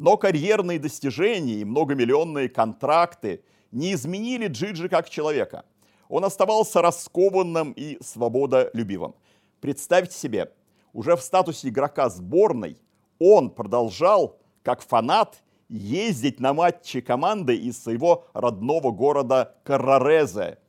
Но 0.00 0.16
карьерные 0.16 0.78
достижения 0.78 1.56
и 1.56 1.64
многомиллионные 1.66 2.48
контракты 2.48 3.42
не 3.70 3.92
изменили 3.92 4.46
Джиджи 4.46 4.88
как 4.88 5.10
человека. 5.10 5.66
Он 6.08 6.24
оставался 6.24 6.80
раскованным 6.80 7.72
и 7.72 8.02
свободолюбивым. 8.02 9.14
Представьте 9.60 10.16
себе, 10.16 10.54
уже 10.94 11.16
в 11.16 11.20
статусе 11.20 11.68
игрока 11.68 12.08
сборной 12.08 12.78
он 13.18 13.50
продолжал, 13.50 14.38
как 14.62 14.80
фанат, 14.80 15.42
ездить 15.68 16.40
на 16.40 16.54
матчи 16.54 17.02
команды 17.02 17.54
из 17.54 17.82
своего 17.82 18.24
родного 18.32 18.92
города 18.92 19.54
Каррарезе 19.64 20.60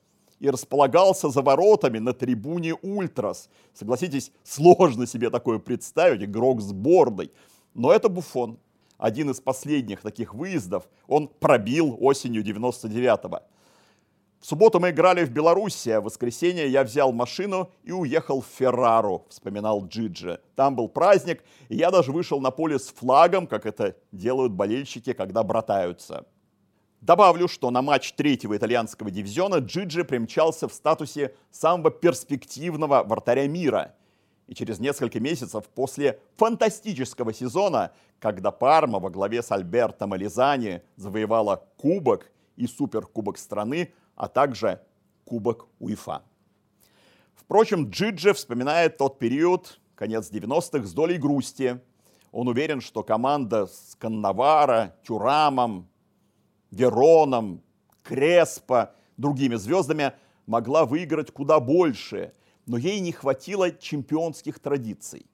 и 0.41 0.49
располагался 0.49 1.29
за 1.29 1.41
воротами 1.41 1.99
на 1.99 2.11
трибуне 2.11 2.73
Ультрас. 2.73 3.49
Согласитесь, 3.73 4.33
сложно 4.43 5.07
себе 5.07 5.29
такое 5.29 5.57
представить, 5.59 6.21
игрок 6.21 6.59
сборной. 6.59 7.31
Но 7.73 7.93
это 7.93 8.09
Буфон 8.09 8.59
один 9.01 9.31
из 9.31 9.41
последних 9.41 10.01
таких 10.01 10.33
выездов, 10.35 10.87
он 11.07 11.27
пробил 11.27 11.97
осенью 11.99 12.43
99-го. 12.43 13.41
В 14.39 14.45
субботу 14.45 14.79
мы 14.79 14.91
играли 14.91 15.25
в 15.25 15.31
Беларуси, 15.31 15.89
а 15.89 16.01
в 16.01 16.05
воскресенье 16.05 16.67
я 16.67 16.83
взял 16.83 17.11
машину 17.11 17.71
и 17.83 17.91
уехал 17.91 18.41
в 18.41 18.45
Феррару, 18.45 19.25
вспоминал 19.29 19.85
Джиджи. 19.87 20.39
Там 20.55 20.75
был 20.75 20.87
праздник, 20.87 21.43
и 21.69 21.75
я 21.75 21.91
даже 21.91 22.11
вышел 22.11 22.39
на 22.39 22.51
поле 22.51 22.79
с 22.79 22.89
флагом, 22.89 23.47
как 23.47 23.65
это 23.65 23.95
делают 24.11 24.53
болельщики, 24.53 25.13
когда 25.13 25.43
братаются. 25.43 26.25
Добавлю, 27.01 27.47
что 27.47 27.71
на 27.71 27.81
матч 27.81 28.13
третьего 28.13 28.55
итальянского 28.55 29.09
дивизиона 29.09 29.55
Джиджи 29.55 30.03
примчался 30.03 30.67
в 30.67 30.73
статусе 30.73 31.33
самого 31.49 31.89
перспективного 31.89 33.03
вратаря 33.03 33.47
мира– 33.47 33.95
и 34.51 34.53
через 34.53 34.81
несколько 34.81 35.21
месяцев 35.21 35.63
после 35.69 36.19
фантастического 36.35 37.33
сезона, 37.33 37.93
когда 38.19 38.51
Парма 38.51 38.99
во 38.99 39.09
главе 39.09 39.41
с 39.41 39.49
Альберто 39.49 40.07
Мализани 40.07 40.81
завоевала 40.97 41.65
Кубок 41.77 42.29
и 42.57 42.67
Суперкубок 42.67 43.37
страны, 43.37 43.93
а 44.17 44.27
также 44.27 44.81
Кубок 45.23 45.69
УЕФА. 45.79 46.23
Впрочем, 47.33 47.89
Джиджи 47.89 48.33
вспоминает 48.33 48.97
тот 48.97 49.19
период, 49.19 49.79
конец 49.95 50.29
90-х, 50.29 50.85
с 50.85 50.91
долей 50.91 51.17
грусти. 51.17 51.79
Он 52.33 52.49
уверен, 52.49 52.81
что 52.81 53.03
команда 53.03 53.67
с 53.67 53.95
Каннавара, 53.97 54.97
Тюрамом, 55.07 55.87
Вероном, 56.71 57.63
Креспо, 58.03 58.91
другими 59.15 59.55
звездами 59.55 60.11
могла 60.45 60.85
выиграть 60.85 61.31
куда 61.31 61.61
больше 61.61 62.33
но 62.71 62.77
ей 62.77 63.01
не 63.01 63.11
хватило 63.11 63.69
чемпионских 63.69 64.57
традиций. 64.59 65.25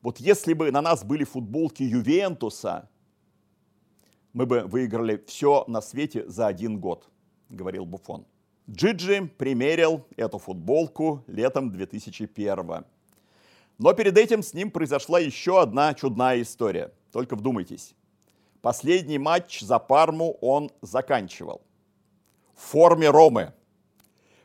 Вот 0.00 0.20
если 0.20 0.52
бы 0.52 0.70
на 0.70 0.80
нас 0.80 1.02
были 1.04 1.24
футболки 1.24 1.82
Ювентуса, 1.82 2.88
мы 4.32 4.46
бы 4.46 4.60
выиграли 4.60 5.20
все 5.26 5.64
на 5.66 5.80
свете 5.80 6.24
за 6.28 6.46
один 6.46 6.78
год, 6.78 7.10
говорил 7.48 7.84
Буфон. 7.84 8.26
Джиджи 8.70 9.28
примерил 9.36 10.06
эту 10.16 10.38
футболку 10.38 11.24
летом 11.26 11.72
2001 11.72 12.84
Но 13.78 13.92
перед 13.92 14.16
этим 14.16 14.44
с 14.44 14.54
ним 14.54 14.70
произошла 14.70 15.18
еще 15.18 15.60
одна 15.60 15.94
чудная 15.94 16.40
история. 16.42 16.92
Только 17.10 17.34
вдумайтесь. 17.34 17.96
Последний 18.60 19.18
матч 19.18 19.62
за 19.62 19.80
Парму 19.80 20.38
он 20.40 20.70
заканчивал. 20.80 21.60
В 22.54 22.60
форме 22.60 23.10
Ромы. 23.10 23.52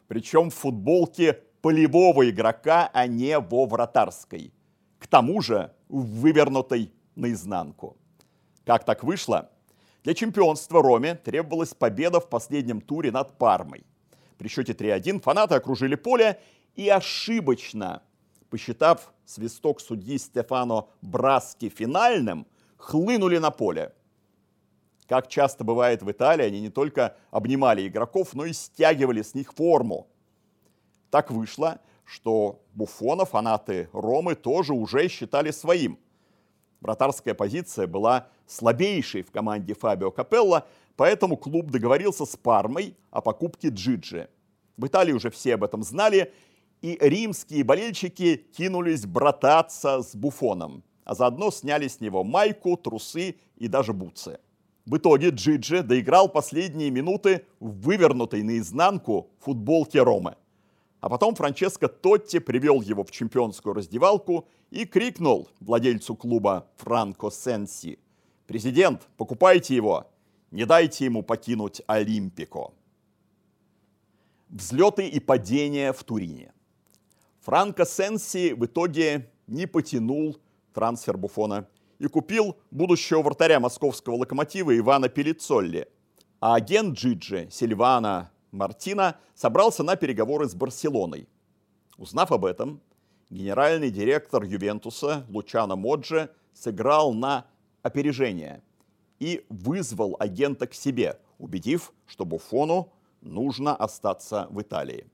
Причем 0.08 0.50
в 0.50 0.56
футболке 0.56 1.44
полевого 1.62 2.30
игрока, 2.30 2.90
а 2.94 3.08
не 3.08 3.40
во 3.40 3.66
вратарской. 3.66 4.54
К 5.00 5.08
тому 5.08 5.42
же 5.42 5.74
вывернутой 5.90 6.92
наизнанку. 7.16 7.98
Как 8.66 8.84
так 8.84 9.04
вышло? 9.04 9.50
Для 10.04 10.14
чемпионства 10.14 10.82
Роме 10.82 11.16
требовалась 11.16 11.74
победа 11.74 12.20
в 12.20 12.30
последнем 12.30 12.82
туре 12.82 13.12
над 13.12 13.38
Пармой. 13.38 13.84
При 14.38 14.48
счете 14.48 14.74
3-1 14.74 15.22
фанаты 15.22 15.56
окружили 15.56 15.96
поле 15.96 16.40
и 16.76 16.90
ошибочно, 16.90 18.02
посчитав 18.50 19.14
свисток 19.26 19.80
судьи 19.82 20.18
Стефано 20.18 20.88
Браски 21.02 21.70
финальным, 21.70 22.48
хлынули 22.78 23.38
на 23.38 23.52
поле. 23.52 23.94
Как 25.08 25.28
часто 25.28 25.64
бывает 25.64 26.02
в 26.02 26.10
Италии, 26.10 26.46
они 26.46 26.62
не 26.62 26.70
только 26.70 27.16
обнимали 27.32 27.88
игроков, 27.88 28.34
но 28.34 28.46
и 28.46 28.54
стягивали 28.54 29.22
с 29.22 29.36
них 29.36 29.54
форму. 29.54 30.08
Так 31.12 31.30
вышло, 31.30 31.80
что 32.06 32.64
Буфона 32.74 33.26
фанаты 33.26 33.90
Ромы 33.92 34.34
тоже 34.36 34.74
уже 34.74 35.10
считали 35.10 35.52
своим. 35.52 36.00
Вратарская 36.80 37.34
позиция 37.34 37.86
была 37.86 38.30
слабейшей 38.48 39.22
в 39.22 39.30
команде 39.30 39.76
Фабио 39.76 40.10
Капелла, 40.10 40.66
поэтому 40.96 41.36
клуб 41.36 41.70
договорился 41.70 42.26
с 42.26 42.38
Пармой 42.38 42.96
о 43.12 43.22
покупке 43.22 43.68
Джиджи. 43.68 44.30
В 44.78 44.88
Италии 44.88 45.12
уже 45.12 45.30
все 45.30 45.56
об 45.56 45.66
этом 45.66 45.84
знали, 45.84 46.34
и 46.82 46.98
римские 47.00 47.66
болельщики 47.66 48.38
кинулись 48.58 49.06
брататься 49.06 50.02
с 50.02 50.16
Буфоном, 50.16 50.82
а 51.04 51.14
заодно 51.14 51.52
сняли 51.52 51.90
с 51.90 52.00
него 52.00 52.24
майку, 52.24 52.78
трусы 52.78 53.36
и 53.58 53.68
даже 53.68 53.92
бутсы. 53.92 54.40
В 54.86 54.96
итоге 54.96 55.30
Джиджи 55.30 55.84
доиграл 55.84 56.30
последние 56.30 56.90
минуты 56.90 57.46
в 57.60 57.82
вывернутой 57.82 58.44
наизнанку 58.44 59.30
футболке 59.40 60.02
Ромы. 60.02 60.36
А 61.02 61.10
потом 61.10 61.34
Франческо 61.34 61.88
Тотти 61.88 62.40
привел 62.40 62.82
его 62.82 63.04
в 63.04 63.10
чемпионскую 63.10 63.74
раздевалку 63.74 64.48
и 64.70 64.86
крикнул 64.86 65.50
владельцу 65.60 66.16
клуба 66.16 66.68
Франко 66.78 67.32
Сенси. 67.32 68.00
«Президент, 68.46 69.08
покупайте 69.18 69.76
его! 69.76 70.08
Не 70.52 70.66
дайте 70.66 71.06
ему 71.06 71.24
покинуть 71.24 71.82
Олимпико!» 71.88 72.74
Взлеты 74.50 75.08
и 75.08 75.20
падения 75.20 75.92
в 75.92 76.04
Турине. 76.04 76.54
Франко 77.40 77.86
Сенси 77.86 78.54
в 78.54 78.66
итоге 78.66 79.32
не 79.48 79.66
потянул 79.66 80.38
трансфер 80.74 81.18
Буфона 81.18 81.68
и 81.98 82.08
купил 82.08 82.58
будущего 82.70 83.24
вратаря 83.24 83.60
московского 83.60 84.18
локомотива 84.18 84.78
Ивана 84.78 85.10
Пелицолли. 85.10 85.88
А 86.40 86.56
агент 86.56 86.98
Джиджи 86.98 87.48
Сильвана 87.50 88.32
Мартина 88.52 89.18
собрался 89.34 89.84
на 89.84 89.96
переговоры 89.96 90.48
с 90.48 90.54
Барселоной. 90.54 91.28
Узнав 91.98 92.32
об 92.32 92.46
этом, 92.46 92.82
генеральный 93.30 93.90
директор 93.90 94.44
Ювентуса 94.44 95.26
Лучано 95.30 95.76
Моджи 95.76 96.30
сыграл 96.54 97.14
на 97.14 97.46
опережение 97.82 98.62
и 99.20 99.46
вызвал 99.50 100.16
агента 100.20 100.68
к 100.68 100.74
себе, 100.74 101.20
убедив, 101.38 101.94
что 102.08 102.26
Буфону 102.26 102.92
нужно 103.22 103.76
остаться 103.76 104.48
в 104.50 104.62
Италии. 104.62 105.08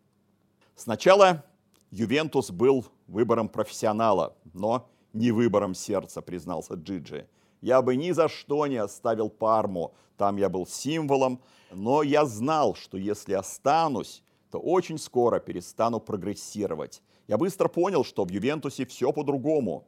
Сначала 0.75 1.43
Ювентус 1.91 2.51
был 2.51 2.85
выбором 3.07 3.49
профессионала, 3.49 4.35
но 4.53 4.89
не 5.13 5.31
выбором 5.31 5.73
сердца, 5.73 6.21
признался 6.21 6.75
Джиджи. 6.75 7.27
Я 7.61 7.81
бы 7.81 7.95
ни 7.95 8.11
за 8.11 8.27
что 8.27 8.67
не 8.67 8.77
оставил 8.77 9.29
Парму, 9.29 9.93
там 10.17 10.37
я 10.37 10.49
был 10.49 10.65
символом, 10.65 11.41
но 11.71 12.03
я 12.03 12.25
знал, 12.25 12.75
что 12.75 12.97
если 12.97 13.33
останусь, 13.33 14.23
то 14.51 14.59
очень 14.59 14.97
скоро 14.97 15.39
перестану 15.39 15.99
прогрессировать. 15.99 17.01
Я 17.27 17.37
быстро 17.37 17.67
понял, 17.67 18.03
что 18.03 18.23
в 18.23 18.31
Ювентусе 18.31 18.85
все 18.85 19.11
по-другому. 19.11 19.87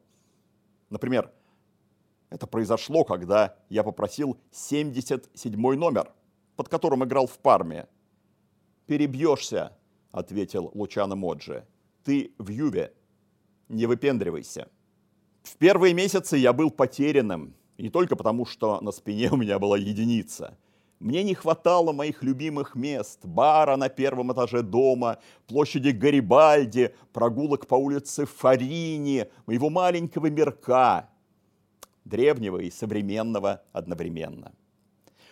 Например, 0.90 1.32
это 2.28 2.46
произошло, 2.46 3.04
когда 3.04 3.56
я 3.68 3.82
попросил 3.82 4.38
77 4.52 5.74
номер, 5.74 6.12
под 6.56 6.68
которым 6.68 7.04
играл 7.04 7.26
в 7.26 7.38
Парме. 7.38 7.88
«Перебьешься»,— 8.86 9.76
ответил 10.12 10.70
Лучано 10.74 11.16
Моджи. 11.16 11.66
«Ты 12.04 12.34
в 12.38 12.48
Юве. 12.48 12.92
Не 13.68 13.86
выпендривайся». 13.86 14.68
В 15.42 15.56
первые 15.56 15.94
месяцы 15.94 16.36
я 16.36 16.52
был 16.52 16.70
потерянным, 16.70 17.54
и 17.80 17.82
не 17.82 17.88
только 17.88 18.14
потому, 18.14 18.44
что 18.44 18.78
на 18.82 18.92
спине 18.92 19.30
у 19.32 19.36
меня 19.36 19.58
была 19.58 19.78
единица. 19.78 20.58
Мне 20.98 21.22
не 21.22 21.32
хватало 21.32 21.92
моих 21.92 22.22
любимых 22.22 22.74
мест, 22.74 23.20
бара 23.24 23.76
на 23.76 23.88
первом 23.88 24.34
этаже 24.34 24.60
дома, 24.60 25.16
площади 25.46 25.88
Гарибальди, 25.88 26.94
прогулок 27.14 27.66
по 27.66 27.76
улице 27.76 28.26
Фарини, 28.26 29.30
моего 29.46 29.70
маленького 29.70 30.26
мирка, 30.26 31.08
древнего 32.04 32.58
и 32.58 32.70
современного 32.70 33.62
одновременно. 33.72 34.52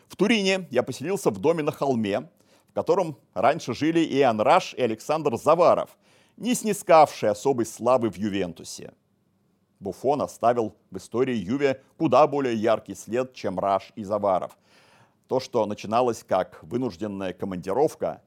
В 0.08 0.16
Турине 0.16 0.68
я 0.70 0.82
поселился 0.82 1.28
в 1.28 1.38
доме 1.38 1.62
на 1.62 1.70
холме, 1.70 2.30
в 2.70 2.72
котором 2.72 3.18
раньше 3.34 3.74
жили 3.74 4.00
и 4.00 4.22
Анраш, 4.22 4.72
и 4.72 4.80
Александр 4.80 5.36
Заваров, 5.36 5.98
не 6.38 6.54
снискавшие 6.54 7.28
особой 7.28 7.66
славы 7.66 8.08
в 8.08 8.16
Ювентусе. 8.16 8.94
Буфон 9.80 10.22
оставил 10.22 10.76
в 10.90 10.96
истории 10.96 11.36
Юве 11.36 11.82
куда 11.96 12.26
более 12.26 12.54
яркий 12.54 12.94
след, 12.94 13.34
чем 13.34 13.58
Раш 13.58 13.92
и 13.94 14.04
Заваров. 14.04 14.58
То, 15.28 15.40
что 15.40 15.64
начиналось 15.66 16.24
как 16.24 16.62
вынужденная 16.62 17.32
командировка, 17.32 18.22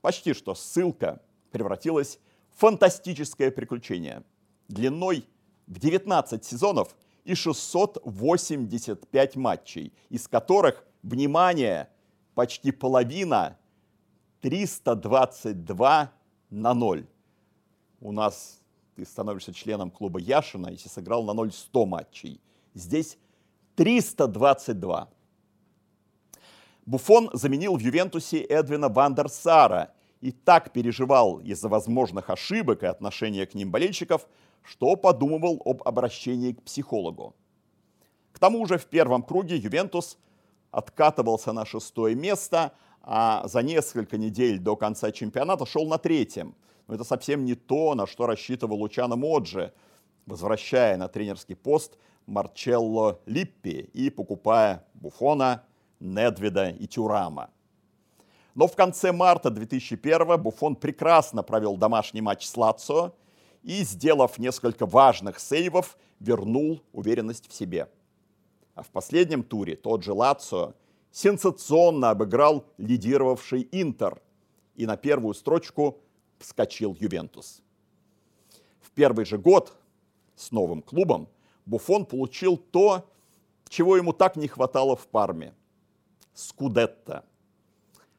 почти 0.00 0.34
что 0.34 0.54
ссылка, 0.54 1.20
превратилось 1.50 2.18
в 2.50 2.60
фантастическое 2.60 3.50
приключение. 3.50 4.24
Длиной 4.68 5.26
в 5.66 5.78
19 5.78 6.44
сезонов 6.44 6.96
и 7.24 7.34
685 7.34 9.36
матчей, 9.36 9.92
из 10.08 10.28
которых, 10.28 10.84
внимание, 11.02 11.88
почти 12.34 12.72
половина 12.72 13.58
322 14.40 16.12
на 16.50 16.74
0. 16.74 17.06
У 18.00 18.12
нас 18.12 18.55
ты 18.96 19.04
становишься 19.04 19.52
членом 19.52 19.90
клуба 19.90 20.18
Яшина, 20.18 20.68
если 20.68 20.88
сыграл 20.88 21.22
на 21.22 21.32
0-100 21.32 21.84
матчей. 21.84 22.40
Здесь 22.74 23.18
322. 23.74 25.08
Буфон 26.86 27.30
заменил 27.34 27.76
в 27.76 27.80
Ювентусе 27.80 28.40
Эдвина 28.40 28.88
Вандерсара 28.88 29.92
и 30.22 30.32
так 30.32 30.72
переживал 30.72 31.40
из-за 31.40 31.68
возможных 31.68 32.30
ошибок 32.30 32.82
и 32.82 32.86
отношения 32.86 33.44
к 33.44 33.54
ним 33.54 33.70
болельщиков, 33.70 34.26
что 34.62 34.96
подумывал 34.96 35.60
об 35.66 35.82
обращении 35.86 36.52
к 36.52 36.62
психологу. 36.62 37.34
К 38.32 38.38
тому 38.38 38.64
же 38.64 38.78
в 38.78 38.86
первом 38.86 39.22
круге 39.22 39.56
Ювентус 39.56 40.16
откатывался 40.70 41.52
на 41.52 41.66
шестое 41.66 42.14
место, 42.14 42.72
а 43.02 43.46
за 43.46 43.62
несколько 43.62 44.16
недель 44.16 44.58
до 44.58 44.74
конца 44.74 45.12
чемпионата 45.12 45.66
шел 45.66 45.86
на 45.86 45.98
третьем– 45.98 46.54
но 46.86 46.94
это 46.94 47.04
совсем 47.04 47.44
не 47.44 47.54
то, 47.54 47.94
на 47.94 48.06
что 48.06 48.26
рассчитывал 48.26 48.78
Лучано 48.78 49.16
Моджи, 49.16 49.72
возвращая 50.26 50.96
на 50.96 51.08
тренерский 51.08 51.56
пост 51.56 51.98
Марчелло 52.26 53.20
Липпи 53.26 53.90
и 53.92 54.10
покупая 54.10 54.84
Буфона, 54.94 55.64
Недведа 56.00 56.70
и 56.70 56.86
Тюрама. 56.86 57.50
Но 58.54 58.66
в 58.66 58.74
конце 58.74 59.12
марта 59.12 59.50
2001 59.50 60.40
Буфон 60.40 60.76
прекрасно 60.76 61.42
провел 61.42 61.76
домашний 61.76 62.20
матч 62.20 62.46
с 62.46 62.56
Лацио 62.56 63.12
и, 63.62 63.82
сделав 63.84 64.38
несколько 64.38 64.86
важных 64.86 65.38
сейвов, 65.38 65.98
вернул 66.20 66.80
уверенность 66.92 67.48
в 67.48 67.52
себе. 67.52 67.90
А 68.74 68.82
в 68.82 68.88
последнем 68.88 69.42
туре 69.42 69.76
тот 69.76 70.02
же 70.02 70.12
Лацио 70.12 70.74
сенсационно 71.10 72.10
обыграл 72.10 72.64
лидировавший 72.78 73.68
Интер 73.72 74.20
и 74.74 74.86
на 74.86 74.96
первую 74.96 75.34
строчку 75.34 76.00
вскочил 76.38 76.96
Ювентус. 76.98 77.62
В 78.80 78.90
первый 78.90 79.24
же 79.24 79.38
год 79.38 79.76
с 80.36 80.50
новым 80.50 80.82
клубом 80.82 81.28
Буфон 81.64 82.06
получил 82.06 82.56
то, 82.56 83.08
чего 83.68 83.96
ему 83.96 84.12
так 84.12 84.36
не 84.36 84.48
хватало 84.48 84.96
в 84.96 85.06
Парме– 85.08 85.54
Скудетто. 86.34 87.24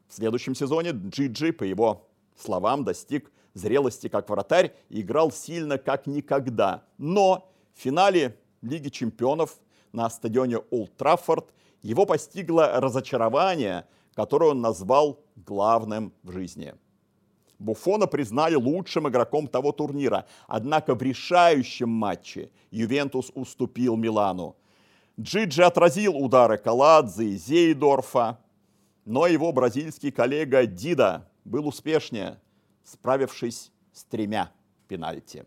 В 0.07 0.13
следующем 0.15 0.55
сезоне 0.55 0.89
Джиджи, 0.91 1.53
по 1.53 1.63
его 1.63 2.09
словам, 2.35 2.83
достиг 2.83 3.31
зрелости 3.53 4.09
как 4.09 4.29
вратарь 4.29 4.75
и 4.89 5.01
играл 5.01 5.31
сильно 5.31 5.77
как 5.77 6.07
никогда. 6.07 6.83
Но 6.97 7.51
в 7.75 7.79
финале 7.79 8.39
Лиги 8.63 8.89
чемпионов 8.89 9.59
на 9.91 10.09
стадионе 10.09 10.57
Олд 10.71 10.97
Траффорд 10.97 11.53
его 11.83 12.07
постигло 12.07 12.81
разочарование, 12.81 13.85
которое 14.15 14.51
он 14.51 14.61
назвал 14.61 15.23
главным 15.35 16.11
в 16.23 16.31
жизни– 16.31 16.73
Буфона 17.59 18.07
признали 18.07 18.55
лучшим 18.55 19.07
игроком 19.07 19.47
того 19.47 19.71
турнира. 19.71 20.25
Однако 20.47 20.95
в 20.95 21.01
решающем 21.01 21.89
матче 21.89 22.51
Ювентус 22.71 23.31
уступил 23.33 23.95
Милану. 23.95 24.55
Джиджи 25.19 25.63
отразил 25.63 26.15
удары 26.15 26.57
Каладзе 26.57 27.29
и 27.29 27.37
Зейдорфа, 27.37 28.39
но 29.05 29.25
его 29.25 29.51
бразильский 29.51 30.11
коллега 30.11 30.67
Дида 30.67 31.27
был 31.43 31.67
успешнее, 31.67 32.39
справившись 32.83 33.71
с 33.93 34.03
тремя 34.03 34.51
пенальти. 34.87 35.45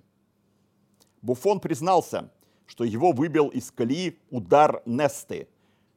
Буфон 1.22 1.60
признался, 1.60 2.30
что 2.66 2.82
его 2.84 3.12
выбил 3.12 3.48
из 3.48 3.70
колеи 3.70 4.18
удар 4.30 4.82
Несты. 4.86 5.48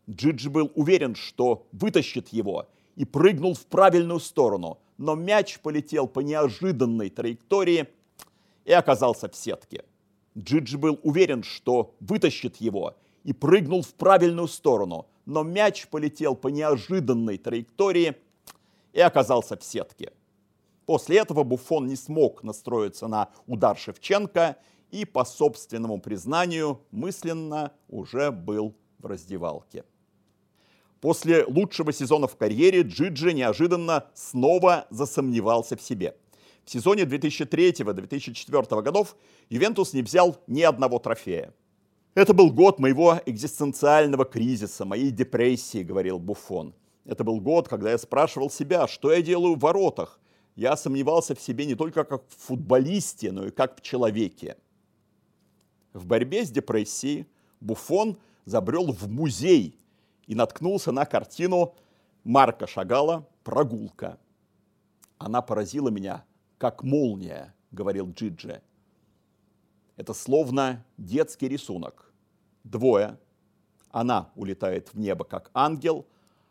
Джиджи 0.09 0.49
был 0.49 0.71
уверен, 0.75 1.15
что 1.15 1.65
вытащит 1.71 2.29
его 2.29 2.67
и 2.95 3.05
прыгнул 3.05 3.55
в 3.55 3.65
правильную 3.65 4.19
сторону, 4.19 4.79
но 5.03 5.15
мяч 5.15 5.59
полетел 5.59 6.07
по 6.07 6.21
неожиданной 6.21 7.09
траектории 7.09 7.87
и 8.63 8.71
оказался 8.71 9.27
в 9.27 9.35
сетке. 9.35 9.83
Джиджи 10.37 10.77
был 10.77 10.97
уверен, 11.03 11.43
что 11.43 11.93
вытащит 11.99 12.55
его, 12.57 12.95
и 13.25 13.33
прыгнул 13.33 13.81
в 13.81 13.93
правильную 13.95 14.47
сторону, 14.47 15.07
но 15.25 15.43
мяч 15.43 15.87
полетел 15.87 16.35
по 16.35 16.47
неожиданной 16.47 17.37
траектории 17.37 18.15
и 18.93 19.01
оказался 19.01 19.57
в 19.57 19.63
сетке. 19.63 20.13
После 20.85 21.17
этого 21.17 21.43
Буфон 21.43 21.87
не 21.87 21.97
смог 21.97 22.41
настроиться 22.41 23.07
на 23.07 23.29
удар 23.45 23.77
Шевченко 23.77 24.57
и, 24.91 25.03
по 25.03 25.25
собственному 25.25 25.99
признанию, 25.99 26.79
мысленно 26.91 27.73
уже 27.89 28.31
был 28.31 28.73
в 28.99 29.05
раздевалке. 29.05 29.83
После 31.03 31.43
лучшего 31.43 31.91
сезона 31.91 32.27
в 32.27 32.37
карьере 32.37 32.83
Джиджи 32.83 33.33
неожиданно 33.33 34.05
снова 34.13 34.87
засомневался 34.89 35.75
в 35.75 35.81
себе. 35.81 36.15
В 36.63 36.71
сезоне 36.71 37.03
2003-2004 37.03 38.81
годов 38.81 39.17
Ювентус 39.49 39.91
не 39.91 40.01
взял 40.01 40.37
ни 40.47 40.61
одного 40.61 40.99
трофея. 40.99 41.53
Это 42.15 42.33
был 42.33 42.53
год 42.53 42.79
моего 42.79 43.19
экзистенциального 43.25 44.23
кризиса, 44.23 44.85
моей 44.85 45.11
депрессии, 45.11 45.83
говорил 45.83 46.19
Буфон. 46.19 46.73
Это 47.03 47.25
был 47.25 47.41
год, 47.41 47.67
когда 47.67 47.91
я 47.91 47.97
спрашивал 47.97 48.49
себя, 48.49 48.87
что 48.87 49.11
я 49.11 49.21
делаю 49.21 49.55
в 49.55 49.59
воротах. 49.59 50.21
Я 50.55 50.77
сомневался 50.77 51.35
в 51.35 51.41
себе 51.41 51.65
не 51.65 51.75
только 51.75 52.05
как 52.05 52.23
в 52.29 52.47
футболисте, 52.47 53.33
но 53.33 53.47
и 53.47 53.51
как 53.51 53.77
в 53.77 53.81
человеке. 53.81 54.55
В 55.91 56.05
борьбе 56.05 56.45
с 56.45 56.49
депрессией 56.49 57.27
Буфон 57.59 58.17
забрел 58.45 58.93
в 58.93 59.09
музей 59.09 59.82
и 60.27 60.35
наткнулся 60.35 60.91
на 60.91 61.05
картину 61.05 61.75
Марка 62.23 62.67
Шагала 62.67 63.27
«Прогулка». 63.43 64.19
Она 65.17 65.41
поразила 65.41 65.89
меня, 65.89 66.25
как 66.57 66.83
молния, 66.83 67.53
говорил 67.71 68.11
Джиджи. 68.11 68.61
Это 69.95 70.13
словно 70.13 70.85
детский 70.97 71.47
рисунок. 71.47 72.11
Двое. 72.63 73.19
Она 73.89 74.31
улетает 74.35 74.93
в 74.93 74.99
небо, 74.99 75.23
как 75.23 75.51
ангел, 75.53 76.07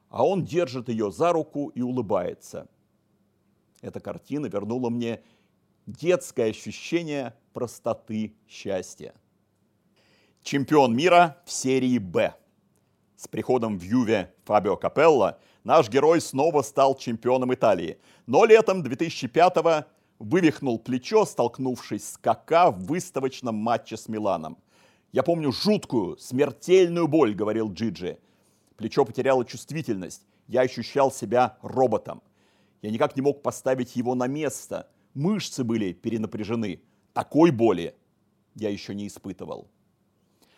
а 0.08 0.24
он 0.24 0.44
держит 0.44 0.88
ее 0.88 1.10
за 1.10 1.32
руку 1.32 1.68
и 1.68 1.82
улыбается. 1.82 2.68
Эта 3.80 3.98
картина 3.98 4.46
вернула 4.46 4.90
мне 4.90 5.22
детское 5.86 6.50
ощущение 6.50 7.34
простоты 7.52 8.36
счастья. 8.46 9.14
Чемпион 10.42 10.94
мира 10.94 11.42
в 11.44 11.50
серии 11.50 11.98
«Б». 11.98 12.34
С 13.22 13.28
приходом 13.28 13.78
в 13.78 13.82
Юве 13.82 14.34
Фабио 14.46 14.76
Капелло 14.76 15.38
наш 15.62 15.88
герой 15.88 16.20
снова 16.20 16.62
стал 16.62 16.96
чемпионом 16.96 17.54
Италии. 17.54 17.98
Но 18.26 18.44
летом 18.44 18.82
2005-го 18.82 19.86
вывихнул 20.18 20.80
плечо, 20.80 21.24
столкнувшись 21.24 22.14
с 22.14 22.18
КК 22.18 22.72
в 22.72 22.84
выставочном 22.86 23.54
матче 23.54 23.96
с 23.96 24.08
Миланом. 24.08 24.58
«Я 25.12 25.22
помню 25.22 25.52
жуткую, 25.52 26.18
смертельную 26.18 27.06
боль»,— 27.06 27.32
говорил 27.36 27.72
Джиджи. 27.72 28.18
Плечо 28.76 29.04
потеряло 29.04 29.44
чувствительность. 29.44 30.26
Я 30.48 30.62
ощущал 30.62 31.12
себя 31.12 31.58
роботом. 31.62 32.22
Я 32.82 32.90
никак 32.90 33.14
не 33.14 33.22
мог 33.22 33.40
поставить 33.40 33.94
его 33.94 34.16
на 34.16 34.26
место. 34.26 34.90
Мышцы 35.14 35.62
были 35.62 35.92
перенапряжены. 35.92 36.82
Такой 37.12 37.52
боли 37.52 37.94
я 38.56 38.68
еще 38.68 38.96
не 38.96 39.06
испытывал. 39.06 39.68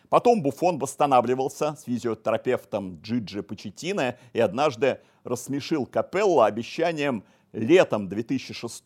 Потом 0.09 0.41
Буфон 0.41 0.77
восстанавливался 0.77 1.75
с 1.75 1.83
физиотерапевтом 1.83 2.99
Джиджи 3.01 3.41
Почетино 3.41 4.17
и 4.33 4.39
однажды 4.39 4.99
рассмешил 5.23 5.85
Капелло 5.85 6.45
обещанием 6.45 7.23
летом 7.53 8.07
2006 8.07 8.83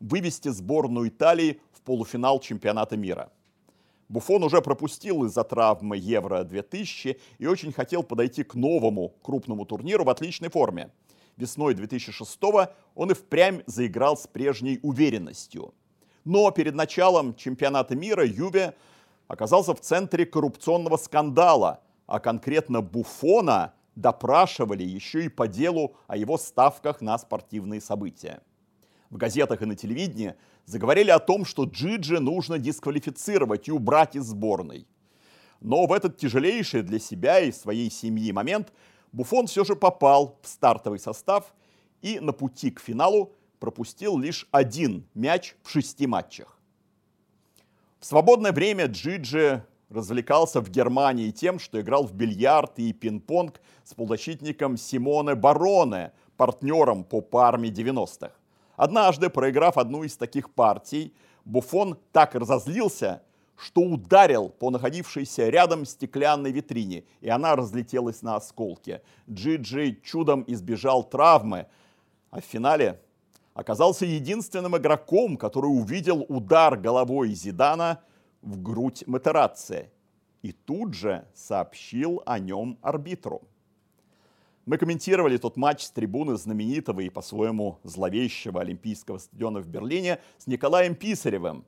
вывести 0.00 0.48
сборную 0.48 1.08
Италии 1.08 1.60
в 1.72 1.82
полуфинал 1.82 2.40
чемпионата 2.40 2.96
мира. 2.96 3.30
Буфон 4.08 4.44
уже 4.44 4.62
пропустил 4.62 5.24
из-за 5.24 5.42
травмы 5.42 5.96
Евро-2000 5.96 7.18
и 7.38 7.46
очень 7.46 7.72
хотел 7.72 8.02
подойти 8.02 8.44
к 8.44 8.54
новому 8.54 9.14
крупному 9.22 9.64
турниру 9.66 10.04
в 10.04 10.10
отличной 10.10 10.48
форме. 10.48 10.90
Весной 11.36 11.74
2006 11.74 12.38
он 12.94 13.10
и 13.10 13.14
впрямь 13.14 13.62
заиграл 13.66 14.16
с 14.16 14.26
прежней 14.26 14.78
уверенностью. 14.82 15.74
Но 16.24 16.50
перед 16.50 16.74
началом 16.74 17.34
чемпионата 17.34 17.94
мира 17.94 18.24
Юве 18.24 18.74
оказался 19.28 19.74
в 19.74 19.80
центре 19.80 20.26
коррупционного 20.26 20.96
скандала, 20.96 21.80
а 22.06 22.20
конкретно 22.20 22.80
Буфона 22.80 23.74
допрашивали 23.94 24.84
еще 24.84 25.24
и 25.24 25.28
по 25.28 25.48
делу 25.48 25.96
о 26.06 26.16
его 26.16 26.38
ставках 26.38 27.00
на 27.00 27.18
спортивные 27.18 27.80
события 27.80 28.40
в 29.10 29.16
газетах 29.16 29.62
и 29.62 29.66
на 29.66 29.74
телевидении 29.74 30.34
заговорили 30.64 31.10
о 31.10 31.18
том, 31.18 31.44
что 31.44 31.64
Джиджи 31.64 32.20
нужно 32.20 32.58
дисквалифицировать 32.58 33.68
и 33.68 33.72
убрать 33.72 34.16
из 34.16 34.24
сборной. 34.24 34.86
Но 35.60 35.86
в 35.86 35.92
этот 35.92 36.18
тяжелейший 36.18 36.82
для 36.82 36.98
себя 36.98 37.40
и 37.40 37.52
своей 37.52 37.90
семьи 37.90 38.32
момент 38.32 38.72
Буфон 39.12 39.46
все 39.46 39.64
же 39.64 39.76
попал 39.76 40.38
в 40.42 40.48
стартовый 40.48 40.98
состав 40.98 41.54
и 42.02 42.20
на 42.20 42.32
пути 42.32 42.70
к 42.70 42.80
финалу 42.80 43.32
пропустил 43.58 44.18
лишь 44.18 44.46
один 44.50 45.06
мяч 45.14 45.54
в 45.62 45.70
шести 45.70 46.06
матчах. 46.06 46.55
Свободное 48.08 48.52
время 48.52 48.86
Джиджи 48.86 49.64
развлекался 49.90 50.60
в 50.60 50.70
Германии 50.70 51.32
тем, 51.32 51.58
что 51.58 51.80
играл 51.80 52.04
в 52.04 52.14
бильярд 52.14 52.78
и 52.78 52.92
пинг-понг 52.92 53.60
с 53.82 53.94
полузащитником 53.94 54.76
Симоне 54.76 55.34
Бароне, 55.34 56.12
партнером 56.36 57.02
по 57.02 57.20
парме 57.20 57.68
90-х. 57.68 58.30
Однажды, 58.76 59.28
проиграв 59.28 59.76
одну 59.76 60.04
из 60.04 60.16
таких 60.16 60.50
партий, 60.54 61.16
Буфон 61.44 61.98
так 62.12 62.36
разозлился, 62.36 63.24
что 63.56 63.80
ударил 63.80 64.50
по 64.50 64.70
находившейся 64.70 65.48
рядом 65.48 65.84
стеклянной 65.84 66.52
витрине, 66.52 67.02
и 67.20 67.28
она 67.28 67.56
разлетелась 67.56 68.22
на 68.22 68.36
осколки. 68.36 69.00
Джиджи 69.28 69.98
чудом 70.04 70.44
избежал 70.46 71.02
травмы, 71.02 71.66
а 72.30 72.40
в 72.40 72.44
финале 72.44 73.00
оказался 73.56 74.04
единственным 74.04 74.76
игроком, 74.76 75.38
который 75.38 75.68
увидел 75.68 76.26
удар 76.28 76.76
головой 76.76 77.30
Зидана 77.30 78.00
в 78.42 78.60
грудь 78.60 79.02
Матераци 79.06 79.90
и 80.42 80.52
тут 80.52 80.92
же 80.92 81.26
сообщил 81.34 82.22
о 82.26 82.38
нем 82.38 82.78
арбитру. 82.82 83.42
Мы 84.66 84.76
комментировали 84.76 85.38
тот 85.38 85.56
матч 85.56 85.84
с 85.84 85.90
трибуны 85.90 86.36
знаменитого 86.36 87.00
и 87.00 87.08
по-своему 87.08 87.78
зловещего 87.82 88.60
Олимпийского 88.60 89.18
стадиона 89.18 89.60
в 89.60 89.68
Берлине 89.68 90.18
с 90.36 90.46
Николаем 90.46 90.94
Писаревым. 90.94 91.64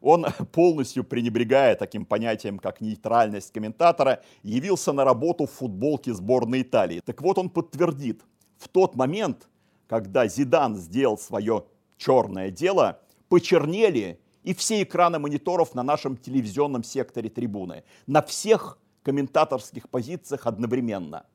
Он, 0.00 0.26
полностью 0.52 1.02
пренебрегая 1.02 1.74
таким 1.74 2.04
понятием, 2.04 2.60
как 2.60 2.80
нейтральность 2.80 3.52
комментатора, 3.52 4.22
явился 4.44 4.92
на 4.92 5.04
работу 5.04 5.46
в 5.46 5.50
футболке 5.50 6.14
сборной 6.14 6.62
Италии. 6.62 7.00
Так 7.04 7.20
вот, 7.20 7.38
он 7.38 7.50
подтвердит, 7.50 8.22
в 8.58 8.68
тот 8.68 8.94
момент, 8.94 9.48
когда 9.92 10.26
Зидан 10.26 10.74
сделал 10.76 11.18
свое 11.18 11.66
черное 11.98 12.50
дело, 12.50 13.02
почернели 13.28 14.18
и 14.42 14.54
все 14.54 14.84
экраны 14.84 15.18
мониторов 15.18 15.74
на 15.74 15.82
нашем 15.82 16.16
телевизионном 16.16 16.82
секторе 16.82 17.28
трибуны, 17.28 17.84
на 18.06 18.22
всех 18.22 18.78
комментаторских 19.02 19.90
позициях 19.90 20.46
одновременно– 20.46 21.26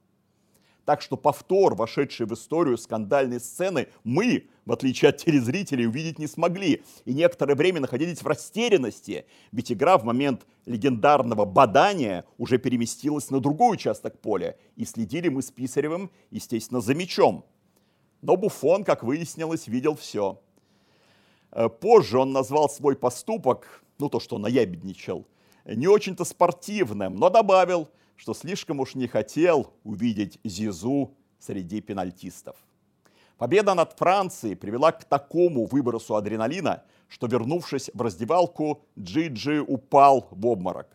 так 0.87 1.01
что 1.01 1.17
повтор, 1.17 1.75
вошедший 1.75 2.25
в 2.27 2.33
историю 2.33 2.77
скандальной 2.77 3.41
сцены, 3.41 3.89
мы, 4.05 4.47
в 4.65 4.71
отличие 4.71 5.09
от 5.09 5.17
телезрителей, 5.17 5.85
увидеть 5.85 6.17
не 6.17 6.27
смогли. 6.27 6.81
И 7.03 7.13
некоторое 7.13 7.55
время 7.55 7.81
находились 7.81 8.23
в 8.23 8.25
растерянности, 8.25 9.25
ведь 9.51 9.69
игра 9.69 9.97
в 9.97 10.05
момент 10.05 10.47
легендарного 10.65 11.43
бадания 11.43 12.23
уже 12.37 12.57
переместилась 12.57 13.29
на 13.31 13.41
другой 13.41 13.73
участок 13.73 14.17
поля. 14.21 14.55
И 14.77 14.85
следили 14.85 15.27
мы 15.27 15.41
с 15.41 15.51
Писаревым, 15.51 16.09
естественно, 16.31 16.79
за 16.79 16.95
мячом. 16.95 17.43
Но 18.21 18.35
Буфон, 18.35 18.83
как 18.83 19.03
выяснилось, 19.03 19.67
видел 19.67 19.95
все. 19.95 20.39
Э, 21.51 21.69
позже 21.69 22.19
он 22.19 22.31
назвал 22.31 22.69
свой 22.69 22.95
поступок, 22.95 23.83
ну 23.99 24.09
то, 24.09 24.19
что 24.19 24.37
наябедничал, 24.37 25.25
не 25.65 25.87
очень-то 25.87 26.25
спортивным, 26.25 27.15
но 27.15 27.29
добавил– 27.29 27.89
что 28.17 28.33
слишком 28.33 28.79
уж 28.79 28.95
не 28.95 29.07
хотел 29.07 29.73
увидеть 29.83 30.39
Зизу 30.43 31.13
среди 31.39 31.79
пенальтистов. 31.81 32.57
Победа 33.37 33.75
над 33.75 33.93
Францией 33.97 34.55
привела 34.55 34.91
к 34.91 35.05
такому 35.05 35.65
выбросу 35.65 36.15
адреналина, 36.15 36.83
что, 37.07 37.27
вернувшись 37.27 37.91
в 37.93 38.01
раздевалку, 38.01 38.83
Джиджи 38.99 39.61
упал 39.61 40.27
в 40.31 40.45
обморок. 40.47 40.87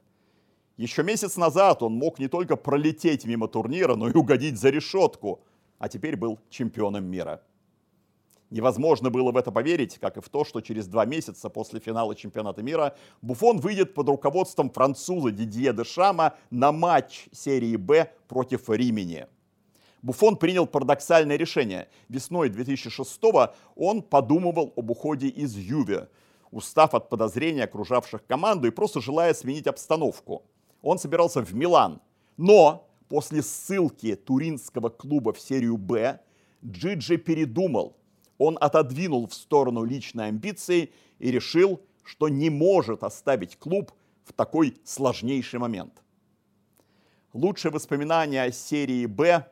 Еще 0.77 1.05
месяц 1.05 1.37
назад 1.37 1.83
он 1.83 1.95
мог 1.95 2.19
не 2.19 2.27
только 2.27 2.57
пролететь 2.57 3.25
мимо 3.25 3.47
турнира, 3.47 3.95
но 3.95 4.09
и 4.09 4.13
угодить 4.13 4.59
за 4.59 4.71
решетку, 4.71 5.41
а 5.83 5.89
теперь 5.89 6.15
был 6.15 6.39
чемпионом 6.49 7.07
мира. 7.07 7.43
Невозможно 8.51 9.11
было 9.11 9.33
в 9.33 9.37
это 9.37 9.51
поверить, 9.51 9.99
как 9.99 10.17
и 10.17 10.21
в 10.21 10.29
то, 10.29 10.45
что 10.45 10.61
через 10.61 10.87
два 10.87 11.05
месяца 11.07 11.51
после 11.51 11.81
финала 11.81 12.15
чемпионата 12.15 12.63
мира 12.63 12.95
Буфон 13.21 13.59
выйдет 13.59 13.93
под 13.93 14.09
руководством 14.09 14.71
француза 14.71 15.33
Дидье 15.33 15.73
де 15.73 15.83
Шама 15.83 16.35
на 16.51 16.71
матч 16.71 17.27
серии 17.33 17.75
«Б» 17.75 18.13
против 18.29 18.71
Римени. 18.71 19.27
Буфон 20.03 20.37
принял 20.37 20.69
парадоксальное 20.69 21.37
решение. 21.37 21.89
Весной 22.09 22.49
2006-го 22.49 23.53
он 23.75 24.03
подумывал 24.03 24.73
об 24.77 24.89
уходе 24.89 25.27
из 25.27 25.57
Юве, 25.57 26.09
устав 26.53 26.95
от 26.95 27.09
подозрений 27.09 27.63
окружавших 27.63 28.25
команду 28.25 28.69
и 28.69 28.71
просто 28.71 29.01
желая 29.01 29.35
сменить 29.35 29.67
обстановку. 29.67 30.45
Он 30.81 31.01
собирался 31.01 31.41
в 31.41 31.53
Милан. 31.53 32.01
Но 32.37 32.87
после 33.13 33.43
ссылки 33.43 34.17
туринского 34.17 34.89
клуба 34.89 35.35
в 35.35 35.39
серию 35.39 35.77
«Б» 35.77 36.19
Джиджи 36.65 37.19
передумал– 37.19 37.99
он 38.39 38.57
отодвинул 38.59 39.29
в 39.29 39.35
сторону 39.35 39.85
личной 39.85 40.29
амбиции 40.29 40.91
и 41.19 41.31
решил, 41.31 41.81
что 42.03 42.29
не 42.29 42.49
может 42.49 43.05
оставить 43.05 43.57
клуб 43.57 43.93
в 44.25 44.33
такой 44.33 44.79
сложнейший 44.83 45.61
момент. 45.61 46.03
Лучшее 47.35 47.71
воспоминание 47.71 48.45
о 48.45 48.51
серии 48.51 49.07
«Б» 49.07 49.47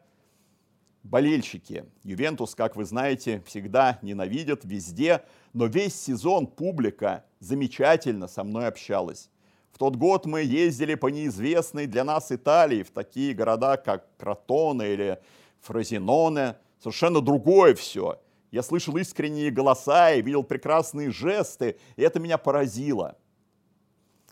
болельщики. 1.04 1.84
Ювентус, 2.02 2.54
как 2.54 2.76
вы 2.76 2.84
знаете, 2.84 3.42
всегда 3.46 3.98
ненавидят 4.02 4.64
везде, 4.64 5.22
но 5.52 5.66
весь 5.66 5.94
сезон 5.94 6.46
публика 6.48 7.24
замечательно 7.38 8.26
со 8.26 8.42
мной 8.42 8.66
общалась. 8.66 9.30
В 9.72 9.78
тот 9.78 9.96
год 9.96 10.26
мы 10.26 10.42
ездили 10.42 10.94
по 10.94 11.06
неизвестной 11.08 11.86
для 11.86 12.04
нас 12.04 12.30
Италии, 12.30 12.82
в 12.82 12.90
такие 12.90 13.34
города, 13.34 13.76
как 13.76 14.06
Кротоне 14.16 14.92
или 14.92 15.18
Фрозиноне. 15.60 16.56
Совершенно 16.78 17.20
другое 17.20 17.74
все. 17.74 18.20
Я 18.50 18.62
слышал 18.62 18.96
искренние 18.96 19.50
голоса 19.50 20.12
и 20.12 20.22
видел 20.22 20.42
прекрасные 20.42 21.10
жесты, 21.10 21.78
и 21.96 22.02
это 22.02 22.18
меня 22.18 22.36
поразило. 22.36 23.16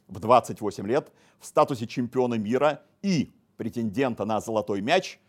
В 0.09 0.18
28 0.20 0.87
лет 0.87 1.12
в 1.38 1.46
статусе 1.46 1.87
чемпиона 1.87 2.35
мира 2.35 2.83
и 3.03 3.31
претендента 3.57 4.24
на 4.24 4.40
золотой 4.40 4.81
мяч 4.81 5.20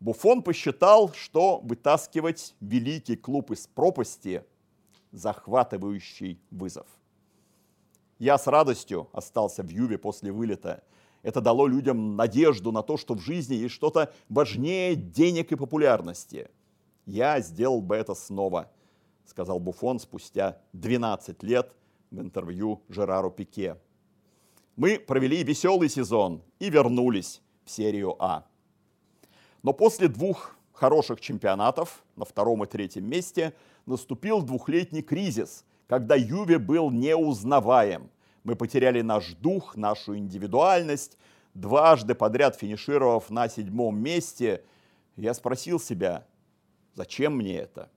Буфон 0.00 0.42
посчитал, 0.42 1.12
что 1.14 1.60
вытаскивать 1.62 2.54
великий 2.60 3.16
клуб 3.16 3.52
из 3.52 3.66
пропасти– 3.66 4.44
захватывающий 5.14 6.40
вызов. 6.50 6.86
Я 8.18 8.38
с 8.38 8.46
радостью 8.46 9.08
остался 9.12 9.62
в 9.62 9.68
Юве 9.68 9.98
после 9.98 10.30
вылета. 10.32 10.82
Это 11.22 11.40
дало 11.40 11.66
людям 11.66 12.16
надежду 12.16 12.70
на 12.70 12.82
то, 12.82 12.96
что 12.96 13.14
в 13.14 13.20
жизни 13.20 13.54
есть 13.54 13.74
что-то 13.74 14.12
важнее 14.28 14.94
денег 14.94 15.52
и 15.52 15.56
популярности. 15.56 16.48
Я 17.06 17.40
сделал 17.40 17.80
бы 17.80 17.96
это 17.96 18.14
снова, 18.14 18.70
сказал 19.24 19.58
Буфон 19.58 19.98
спустя 19.98 20.58
12 20.72 21.42
лет 21.42 21.72
в 22.10 22.20
интервью 22.20 22.82
Жерару 22.88 23.30
Пике. 23.30 23.78
Мы 24.76 24.98
провели 24.98 25.42
веселый 25.42 25.88
сезон 25.88 26.42
и 26.58 26.68
вернулись 26.68 27.40
в 27.64 27.70
серию 27.70 28.16
А. 28.18 28.46
Но 29.62 29.72
после 29.72 30.08
двух 30.08 30.56
хороших 30.72 31.20
чемпионатов 31.20 32.04
на 32.16 32.24
втором 32.24 32.64
и 32.64 32.66
третьем 32.66 33.08
месте 33.08 33.54
наступил 33.86 34.42
двухлетний 34.42 35.02
кризис, 35.02 35.64
когда 35.86 36.14
Юве 36.14 36.58
был 36.58 36.90
неузнаваем. 36.90 38.10
Мы 38.42 38.56
потеряли 38.56 39.00
наш 39.00 39.34
дух, 39.34 39.76
нашу 39.76 40.16
индивидуальность. 40.16 41.18
Дважды 41.54 42.14
подряд 42.14 42.56
финишировав 42.56 43.30
на 43.30 43.48
седьмом 43.48 43.98
месте, 43.98 44.64
я 45.16 45.32
спросил 45.34 45.78
себя, 45.78 46.26
зачем 46.94 47.36
мне 47.36 47.56
это? 47.58 47.90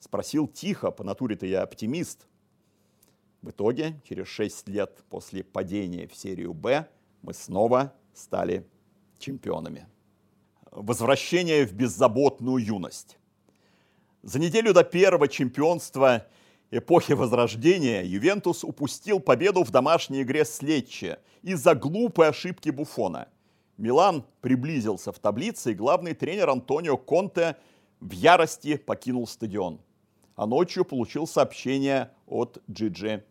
Спросил 0.00 0.48
тихо, 0.48 0.90
по 0.90 1.04
натуре-то 1.04 1.46
я 1.46 1.62
оптимист. 1.62 2.26
В 3.40 3.50
итоге, 3.50 4.00
через 4.08 4.26
шесть 4.26 4.68
лет 4.68 5.04
после 5.10 5.44
падения 5.44 6.08
в 6.08 6.16
серию 6.16 6.54
«Б», 6.54 6.88
мы 7.22 7.34
снова 7.34 7.94
стали 8.12 8.66
чемпионами 9.18 9.86
возвращение 10.74 11.66
в 11.66 11.72
беззаботную 11.72 12.58
юность. 12.58 13.16
За 14.22 14.38
неделю 14.38 14.72
до 14.72 14.82
первого 14.82 15.28
чемпионства 15.28 16.26
эпохи 16.76 17.12
Возрождения 17.12 18.02
Ювентус 18.02 18.64
упустил 18.64 19.20
победу 19.20 19.62
в 19.62 19.70
домашней 19.70 20.22
игре 20.22 20.44
с 20.44 20.60
Лечче 20.60 21.20
из-за 21.42 21.74
глупой 21.76 22.28
ошибки 22.28 22.70
Буфона. 22.70 23.28
Милан 23.76 24.24
приблизился 24.40 25.12
в 25.12 25.18
таблице, 25.20 25.72
и 25.72 25.74
главный 25.74 26.14
тренер 26.14 26.50
Антонио 26.50 26.96
Конте 26.96 27.56
в 28.00 28.10
ярости 28.10 28.76
покинул 28.76 29.26
стадион. 29.28 29.80
А 30.34 30.46
ночью 30.46 30.84
получил 30.84 31.28
сообщение 31.28 32.10
от 32.26 32.60
Джиджи. 32.68 33.24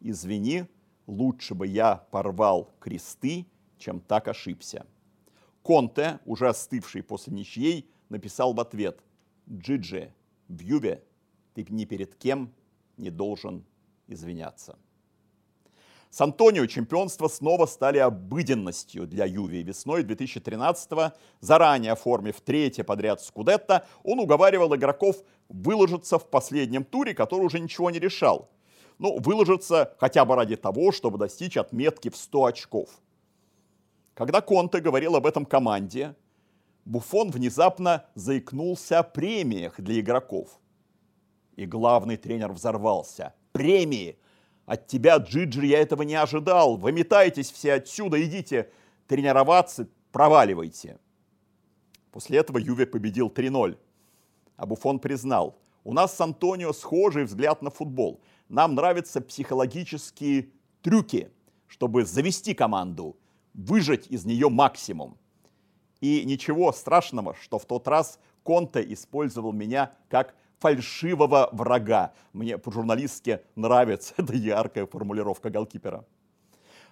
«Извини, 0.00 0.64
лучше 1.06 1.54
бы 1.54 1.66
я 1.66 1.96
порвал 2.10 2.72
кресты, 2.80 3.46
чем 3.78 4.00
так 4.00 4.28
ошибся». 4.28 4.86
Конте, 5.62 6.18
уже 6.24 6.48
остывший 6.48 7.02
после 7.02 7.34
ничьей, 7.34 7.90
написал 8.08 8.54
в 8.54 8.60
ответ 8.60 9.00
«Джиджи, 9.50 10.14
в 10.48 10.60
Юве 10.60 11.02
ты 11.54 11.66
ни 11.70 11.84
перед 11.84 12.14
кем 12.14 12.52
не 12.96 13.10
должен 13.10 13.64
извиняться». 14.06 14.76
С 16.10 16.20
Антонио 16.20 16.66
чемпионства 16.66 17.28
снова 17.28 17.66
стали 17.66 17.98
обыденностью 17.98 19.06
для 19.06 19.26
Юви. 19.26 19.62
Весной 19.62 20.02
2013-го, 20.02 21.12
заранее 21.40 21.92
оформив 21.92 22.40
третье 22.40 22.84
подряд 22.84 23.20
Скудетто, 23.20 23.86
он 24.02 24.20
уговаривал 24.20 24.74
игроков 24.74 25.16
выложиться 25.48 26.18
в 26.18 26.30
последнем 26.30 26.84
туре, 26.84 27.12
который 27.12 27.44
уже 27.44 27.60
ничего 27.60 27.90
не 27.90 27.98
решал. 27.98 28.48
Ну, 28.98 29.18
выложиться 29.18 29.94
хотя 29.98 30.24
бы 30.24 30.36
ради 30.36 30.56
того, 30.56 30.90
чтобы 30.90 31.18
достичь 31.18 31.56
отметки 31.56 32.08
в 32.08 32.16
100 32.16 32.44
очков– 32.44 32.88
когда 34.16 34.40
Конте 34.40 34.80
говорил 34.80 35.14
об 35.14 35.26
этом 35.26 35.44
команде, 35.44 36.16
Буфон 36.86 37.30
внезапно 37.30 38.06
заикнулся 38.14 39.00
о 39.00 39.02
премиях 39.02 39.78
для 39.78 40.00
игроков. 40.00 40.58
И 41.56 41.66
главный 41.66 42.16
тренер 42.16 42.52
взорвался. 42.52 43.34
Премии! 43.52 44.18
От 44.66 44.86
тебя, 44.86 45.16
Джиджи, 45.16 45.66
я 45.66 45.80
этого 45.80 46.02
не 46.02 46.14
ожидал. 46.14 46.76
Вы 46.76 46.92
метаетесь 46.92 47.50
все 47.50 47.74
отсюда, 47.74 48.22
идите 48.24 48.70
тренироваться, 49.06 49.88
проваливайте. 50.12 50.98
После 52.10 52.38
этого 52.38 52.58
Юве 52.58 52.86
победил 52.86 53.28
3-0. 53.28 53.78
А 54.56 54.66
Буфон 54.66 54.98
признал, 54.98 55.58
у 55.84 55.92
нас 55.92 56.16
с 56.16 56.20
Антонио 56.20 56.72
схожий 56.72 57.24
взгляд 57.24 57.62
на 57.62 57.70
футбол. 57.70 58.20
Нам 58.48 58.74
нравятся 58.74 59.20
психологические 59.20 60.50
трюки, 60.82 61.30
чтобы 61.66 62.04
завести 62.04 62.54
команду– 62.54 63.16
выжать 63.56 64.06
из 64.08 64.24
нее 64.24 64.48
максимум. 64.48 65.16
И 66.00 66.24
ничего 66.24 66.72
страшного, 66.72 67.34
что 67.34 67.58
в 67.58 67.64
тот 67.64 67.88
раз 67.88 68.18
Конте 68.42 68.84
использовал 68.92 69.52
меня 69.52 69.92
как 70.08 70.34
фальшивого 70.58 71.48
врага. 71.52 72.12
Мне 72.32 72.58
по-журналистски 72.58 73.40
нравится 73.54 74.14
эта 74.18 74.34
яркая 74.34 74.86
формулировка 74.86 75.50
голкипера. 75.50 76.04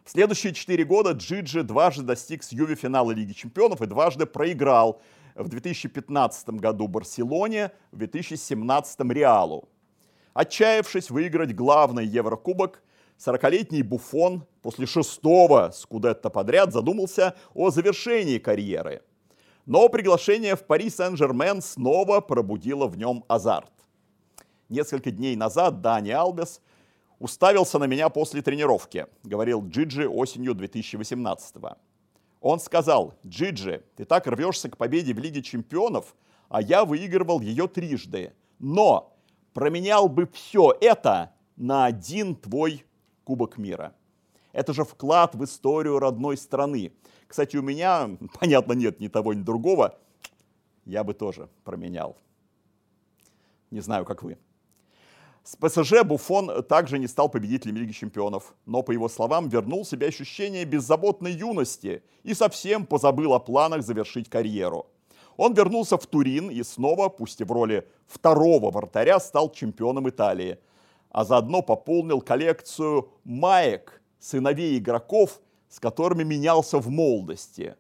В 0.05 0.11
следующие 0.11 0.53
четыре 0.53 0.85
года 0.85 1.13
Джиджи 1.13 1.63
дважды 1.63 2.03
достиг 2.03 2.43
с 2.43 2.53
Юве 2.53 2.75
финала 2.75 3.11
Лиги 3.13 3.33
Чемпионов 3.33 3.81
и 3.81 3.87
дважды 3.87 4.27
проиграл 4.27 5.01
в 5.35 5.49
2015 5.49 6.51
году 6.51 6.89
Барселоне, 6.89 7.73
в 7.91 7.97
2017 7.97 9.01
Реалу. 9.11 9.69
Отчаявшись 10.35 11.11
выиграть 11.11 11.55
главный 11.55 12.05
Еврокубок, 12.05 12.83
40-летний 13.19 13.83
Буфон 13.83 14.45
после 14.61 14.87
шестого 14.87 15.71
Скудетто 15.73 16.29
подряд 16.29 16.73
задумался 16.73 17.35
о 17.55 17.71
завершении 17.71 18.39
карьеры. 18.39 19.03
Но 19.67 19.89
приглашение 19.89 20.57
в 20.57 20.65
Пари 20.65 20.91
Сен-Жермен 20.91 21.63
снова 21.63 22.21
пробудило 22.21 22.87
в 22.87 22.99
нем 22.99 23.25
азарт. 23.29 23.73
Несколько 24.69 25.11
дней 25.11 25.37
назад 25.37 25.81
Дани 25.81 26.11
Албес 26.11 26.61
уставился 27.19 27.79
на 27.79 27.85
меня 27.85 28.11
после 28.11 28.43
тренировки, 28.43 29.07
говорил 29.23 29.67
Джиджи 29.67 30.07
осенью 30.07 30.55
2018 30.55 31.57
-го. 31.57 31.77
Он 32.41 32.61
сказал, 32.61 33.15
Джиджи, 33.27 33.83
ты 33.97 34.05
так 34.05 34.27
рвешься 34.27 34.69
к 34.69 34.77
победе 34.77 35.15
в 35.15 35.19
Лиге 35.19 35.43
чемпионов, 35.43 36.15
а 36.51 36.61
я 36.61 36.85
выигрывал 36.85 37.41
ее 37.41 37.67
трижды. 37.67 38.35
Но 38.59 39.17
променял 39.55 40.11
бы 40.11 40.27
все 40.27 40.77
это 40.79 41.33
на 41.57 41.87
один 41.87 42.37
твой 42.37 42.85
Кубок 43.25 43.57
мира. 43.57 43.95
Это 44.53 44.75
же 44.75 44.85
вклад 44.85 45.35
в 45.35 45.43
историю 45.43 45.99
родной 45.99 46.37
страны. 46.37 46.93
Кстати, 47.27 47.57
у 47.57 47.63
меня, 47.63 48.11
понятно, 48.41 48.73
нет 48.73 49.01
ни 49.01 49.09
того, 49.09 49.35
ни 49.35 49.43
другого. 49.43 49.99
Я 50.85 51.05
бы 51.05 51.15
тоже 51.15 51.49
променял. 51.65 52.17
Не 53.71 53.81
знаю, 53.81 54.05
как 54.05 54.23
вы. 54.23 54.39
С 55.43 55.57
ПСЖ 55.57 56.05
Буфон 56.05 56.63
также 56.65 56.99
не 56.99 57.07
стал 57.07 57.29
победителем 57.29 57.77
Лиги 57.77 57.93
Чемпионов, 57.93 58.55
но, 58.65 58.83
по 58.83 58.93
его 58.93 59.09
словам, 59.09 59.49
вернул 59.49 59.85
себе 59.85 60.07
ощущение 60.07 60.65
беззаботной 60.65 61.33
юности 61.33 62.03
и 62.23 62.33
совсем 62.33 62.87
позабыл 62.87 63.35
о 63.35 63.41
планах 63.41 63.83
завершить 63.83 64.31
карьеру. 64.31 64.87
Он 65.37 65.53
вернулся 65.53 65.99
в 65.99 66.07
Турин 66.07 66.49
и 66.49 66.63
снова, 66.63 67.09
пусть 67.09 67.41
и 67.41 67.45
в 67.45 67.53
роли 67.53 67.87
второго 68.07 68.71
вратаря, 68.71 69.21
стал 69.21 69.51
чемпионом 69.53 70.09
Италии– 70.09 70.59
а 71.15 71.25
заодно 71.25 71.63
пополнил 71.63 72.21
коллекцию 72.21 73.09
маек 73.23 74.03
сыновей 74.19 74.79
игроков, 74.79 75.41
с 75.75 75.81
которыми 75.81 76.23
менялся 76.23 76.79
в 76.79 76.89
молодости. 76.89 77.75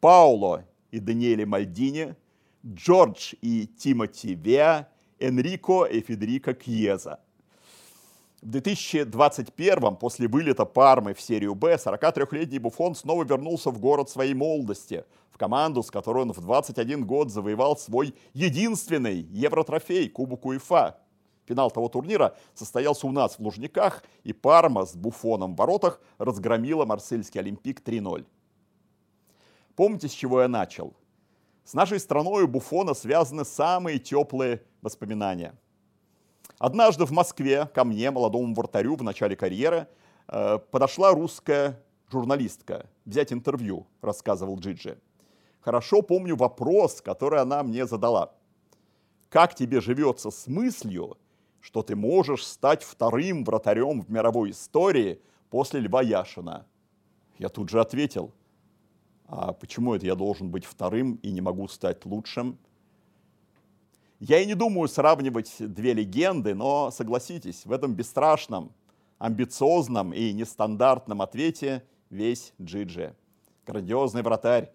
Пауло 0.00 0.66
и 0.90 1.00
Даниэле 1.00 1.46
Мальдини, 1.46 2.14
Джордж 2.66 3.32
и 3.40 3.66
Тимоти 3.66 4.34
Веа, 4.34 4.86
Энрико 5.18 5.84
и 5.84 6.02
Федерико 6.02 6.52
Кьеза. 6.52 7.20
В 8.42 8.50
2021 8.50 9.96
после 9.96 10.28
вылета 10.28 10.66
Пармы 10.66 11.14
в 11.14 11.22
серию 11.22 11.54
Б 11.54 11.76
43-летний 11.76 12.58
Буфон 12.58 12.94
снова 12.94 13.24
вернулся 13.24 13.70
в 13.70 13.80
город 13.80 14.10
своей 14.10 14.34
молодости, 14.34 15.06
в 15.30 15.38
команду, 15.38 15.82
с 15.82 15.90
которой 15.90 16.24
он 16.24 16.32
в 16.34 16.42
21 16.42 17.06
год 17.06 17.30
завоевал 17.30 17.78
свой 17.78 18.14
единственный 18.34 19.20
евротрофей 19.30 20.10
Кубок 20.10 20.44
УЕФА. 20.44 20.98
Финал 21.48 21.70
того 21.70 21.88
турнира 21.88 22.36
состоялся 22.54 23.06
у 23.06 23.10
нас 23.10 23.38
в 23.38 23.40
Лужниках, 23.40 24.04
и 24.24 24.32
Парма 24.32 24.84
с 24.84 24.94
Буфоном 24.94 25.54
в 25.54 25.58
воротах 25.58 26.00
разгромила 26.18 26.84
Марсельский 26.84 27.40
Олимпик 27.40 27.80
3-0. 27.80 28.26
Помните, 29.74 30.08
с 30.08 30.12
чего 30.12 30.42
я 30.42 30.48
начал? 30.48 30.94
С 31.64 31.74
нашей 31.74 32.00
страной 32.00 32.44
у 32.44 32.48
Буфона 32.48 32.94
связаны 32.94 33.44
самые 33.44 33.98
теплые 33.98 34.62
воспоминания. 34.82 35.54
Однажды 36.58 37.04
в 37.04 37.10
Москве 37.12 37.66
ко 37.66 37.84
мне, 37.84 38.10
молодому 38.10 38.54
вратарю 38.54 38.96
в 38.96 39.02
начале 39.02 39.36
карьеры, 39.36 39.86
Э, 40.28 40.58
подошла 40.58 41.12
русская 41.12 41.82
журналистка 42.10 42.86
взять 43.04 43.32
интервью, 43.32 43.86
рассказывал 44.02 44.58
Джиджи. 44.58 44.98
Хорошо 45.60 46.02
помню 46.02 46.36
вопрос, 46.36 47.00
который 47.00 47.40
она 47.40 47.62
мне 47.62 47.86
задала. 47.86 48.34
Как 49.30 49.54
тебе 49.54 49.80
живется 49.80 50.30
с 50.30 50.46
мыслью, 50.46 51.16
что 51.60 51.82
ты 51.82 51.96
можешь 51.96 52.46
стать 52.46 52.82
вторым 52.82 53.44
вратарем 53.44 54.02
в 54.02 54.10
мировой 54.10 54.50
истории 54.50 55.20
после 55.50 55.80
Льва 55.80 56.02
Яшина? 56.02 56.66
Я 57.38 57.48
тут 57.48 57.68
же 57.68 57.80
ответил, 57.80 58.32
а 59.26 59.52
почему 59.52 59.94
это 59.94 60.06
я 60.06 60.14
должен 60.14 60.50
быть 60.50 60.64
вторым 60.64 61.16
и 61.22 61.30
не 61.30 61.40
могу 61.40 61.68
стать 61.68 62.04
лучшим? 62.06 62.58
Я 64.20 64.40
и 64.40 64.46
не 64.46 64.54
думаю 64.54 64.88
сравнивать 64.88 65.54
две 65.58 65.92
легенды, 65.92 66.54
но 66.54 66.90
согласитесь, 66.90 67.64
в 67.64 67.72
этом 67.72 67.94
бесстрашном, 67.94 68.72
амбициозном 69.18 70.12
и 70.12 70.32
нестандартном 70.32 71.22
ответе 71.22 71.84
весь 72.10 72.52
Джиджи. 72.60 73.14
Грандиозный 73.66 74.22
вратарь, 74.22 74.72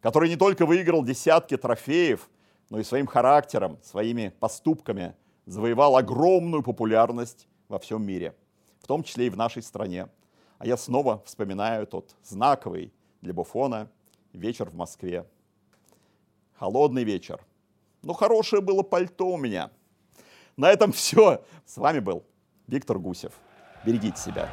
который 0.00 0.28
не 0.28 0.36
только 0.36 0.64
выиграл 0.64 1.04
десятки 1.04 1.56
трофеев, 1.56 2.30
но 2.70 2.78
и 2.78 2.84
своим 2.84 3.06
характером, 3.06 3.78
своими 3.82 4.32
поступками 4.40 5.14
завоевал 5.46 5.96
огромную 5.96 6.62
популярность 6.62 7.48
во 7.68 7.78
всем 7.78 8.04
мире, 8.04 8.34
в 8.80 8.86
том 8.86 9.02
числе 9.02 9.26
и 9.26 9.30
в 9.30 9.36
нашей 9.36 9.62
стране. 9.62 10.08
А 10.58 10.66
я 10.66 10.76
снова 10.76 11.22
вспоминаю 11.24 11.86
тот 11.86 12.14
знаковый 12.22 12.92
для 13.20 13.32
Буфона 13.32 13.90
вечер 14.32 14.70
в 14.70 14.74
Москве. 14.74 15.26
Холодный 16.58 17.04
вечер. 17.04 17.40
Ну, 18.02 18.12
хорошее 18.12 18.62
было 18.62 18.82
пальто 18.82 19.28
у 19.28 19.36
меня. 19.36 19.70
На 20.56 20.70
этом 20.70 20.92
все. 20.92 21.44
С 21.64 21.76
вами 21.76 22.00
был 22.00 22.24
Виктор 22.66 22.98
Гусев. 22.98 23.32
Берегите 23.84 24.20
себя. 24.20 24.50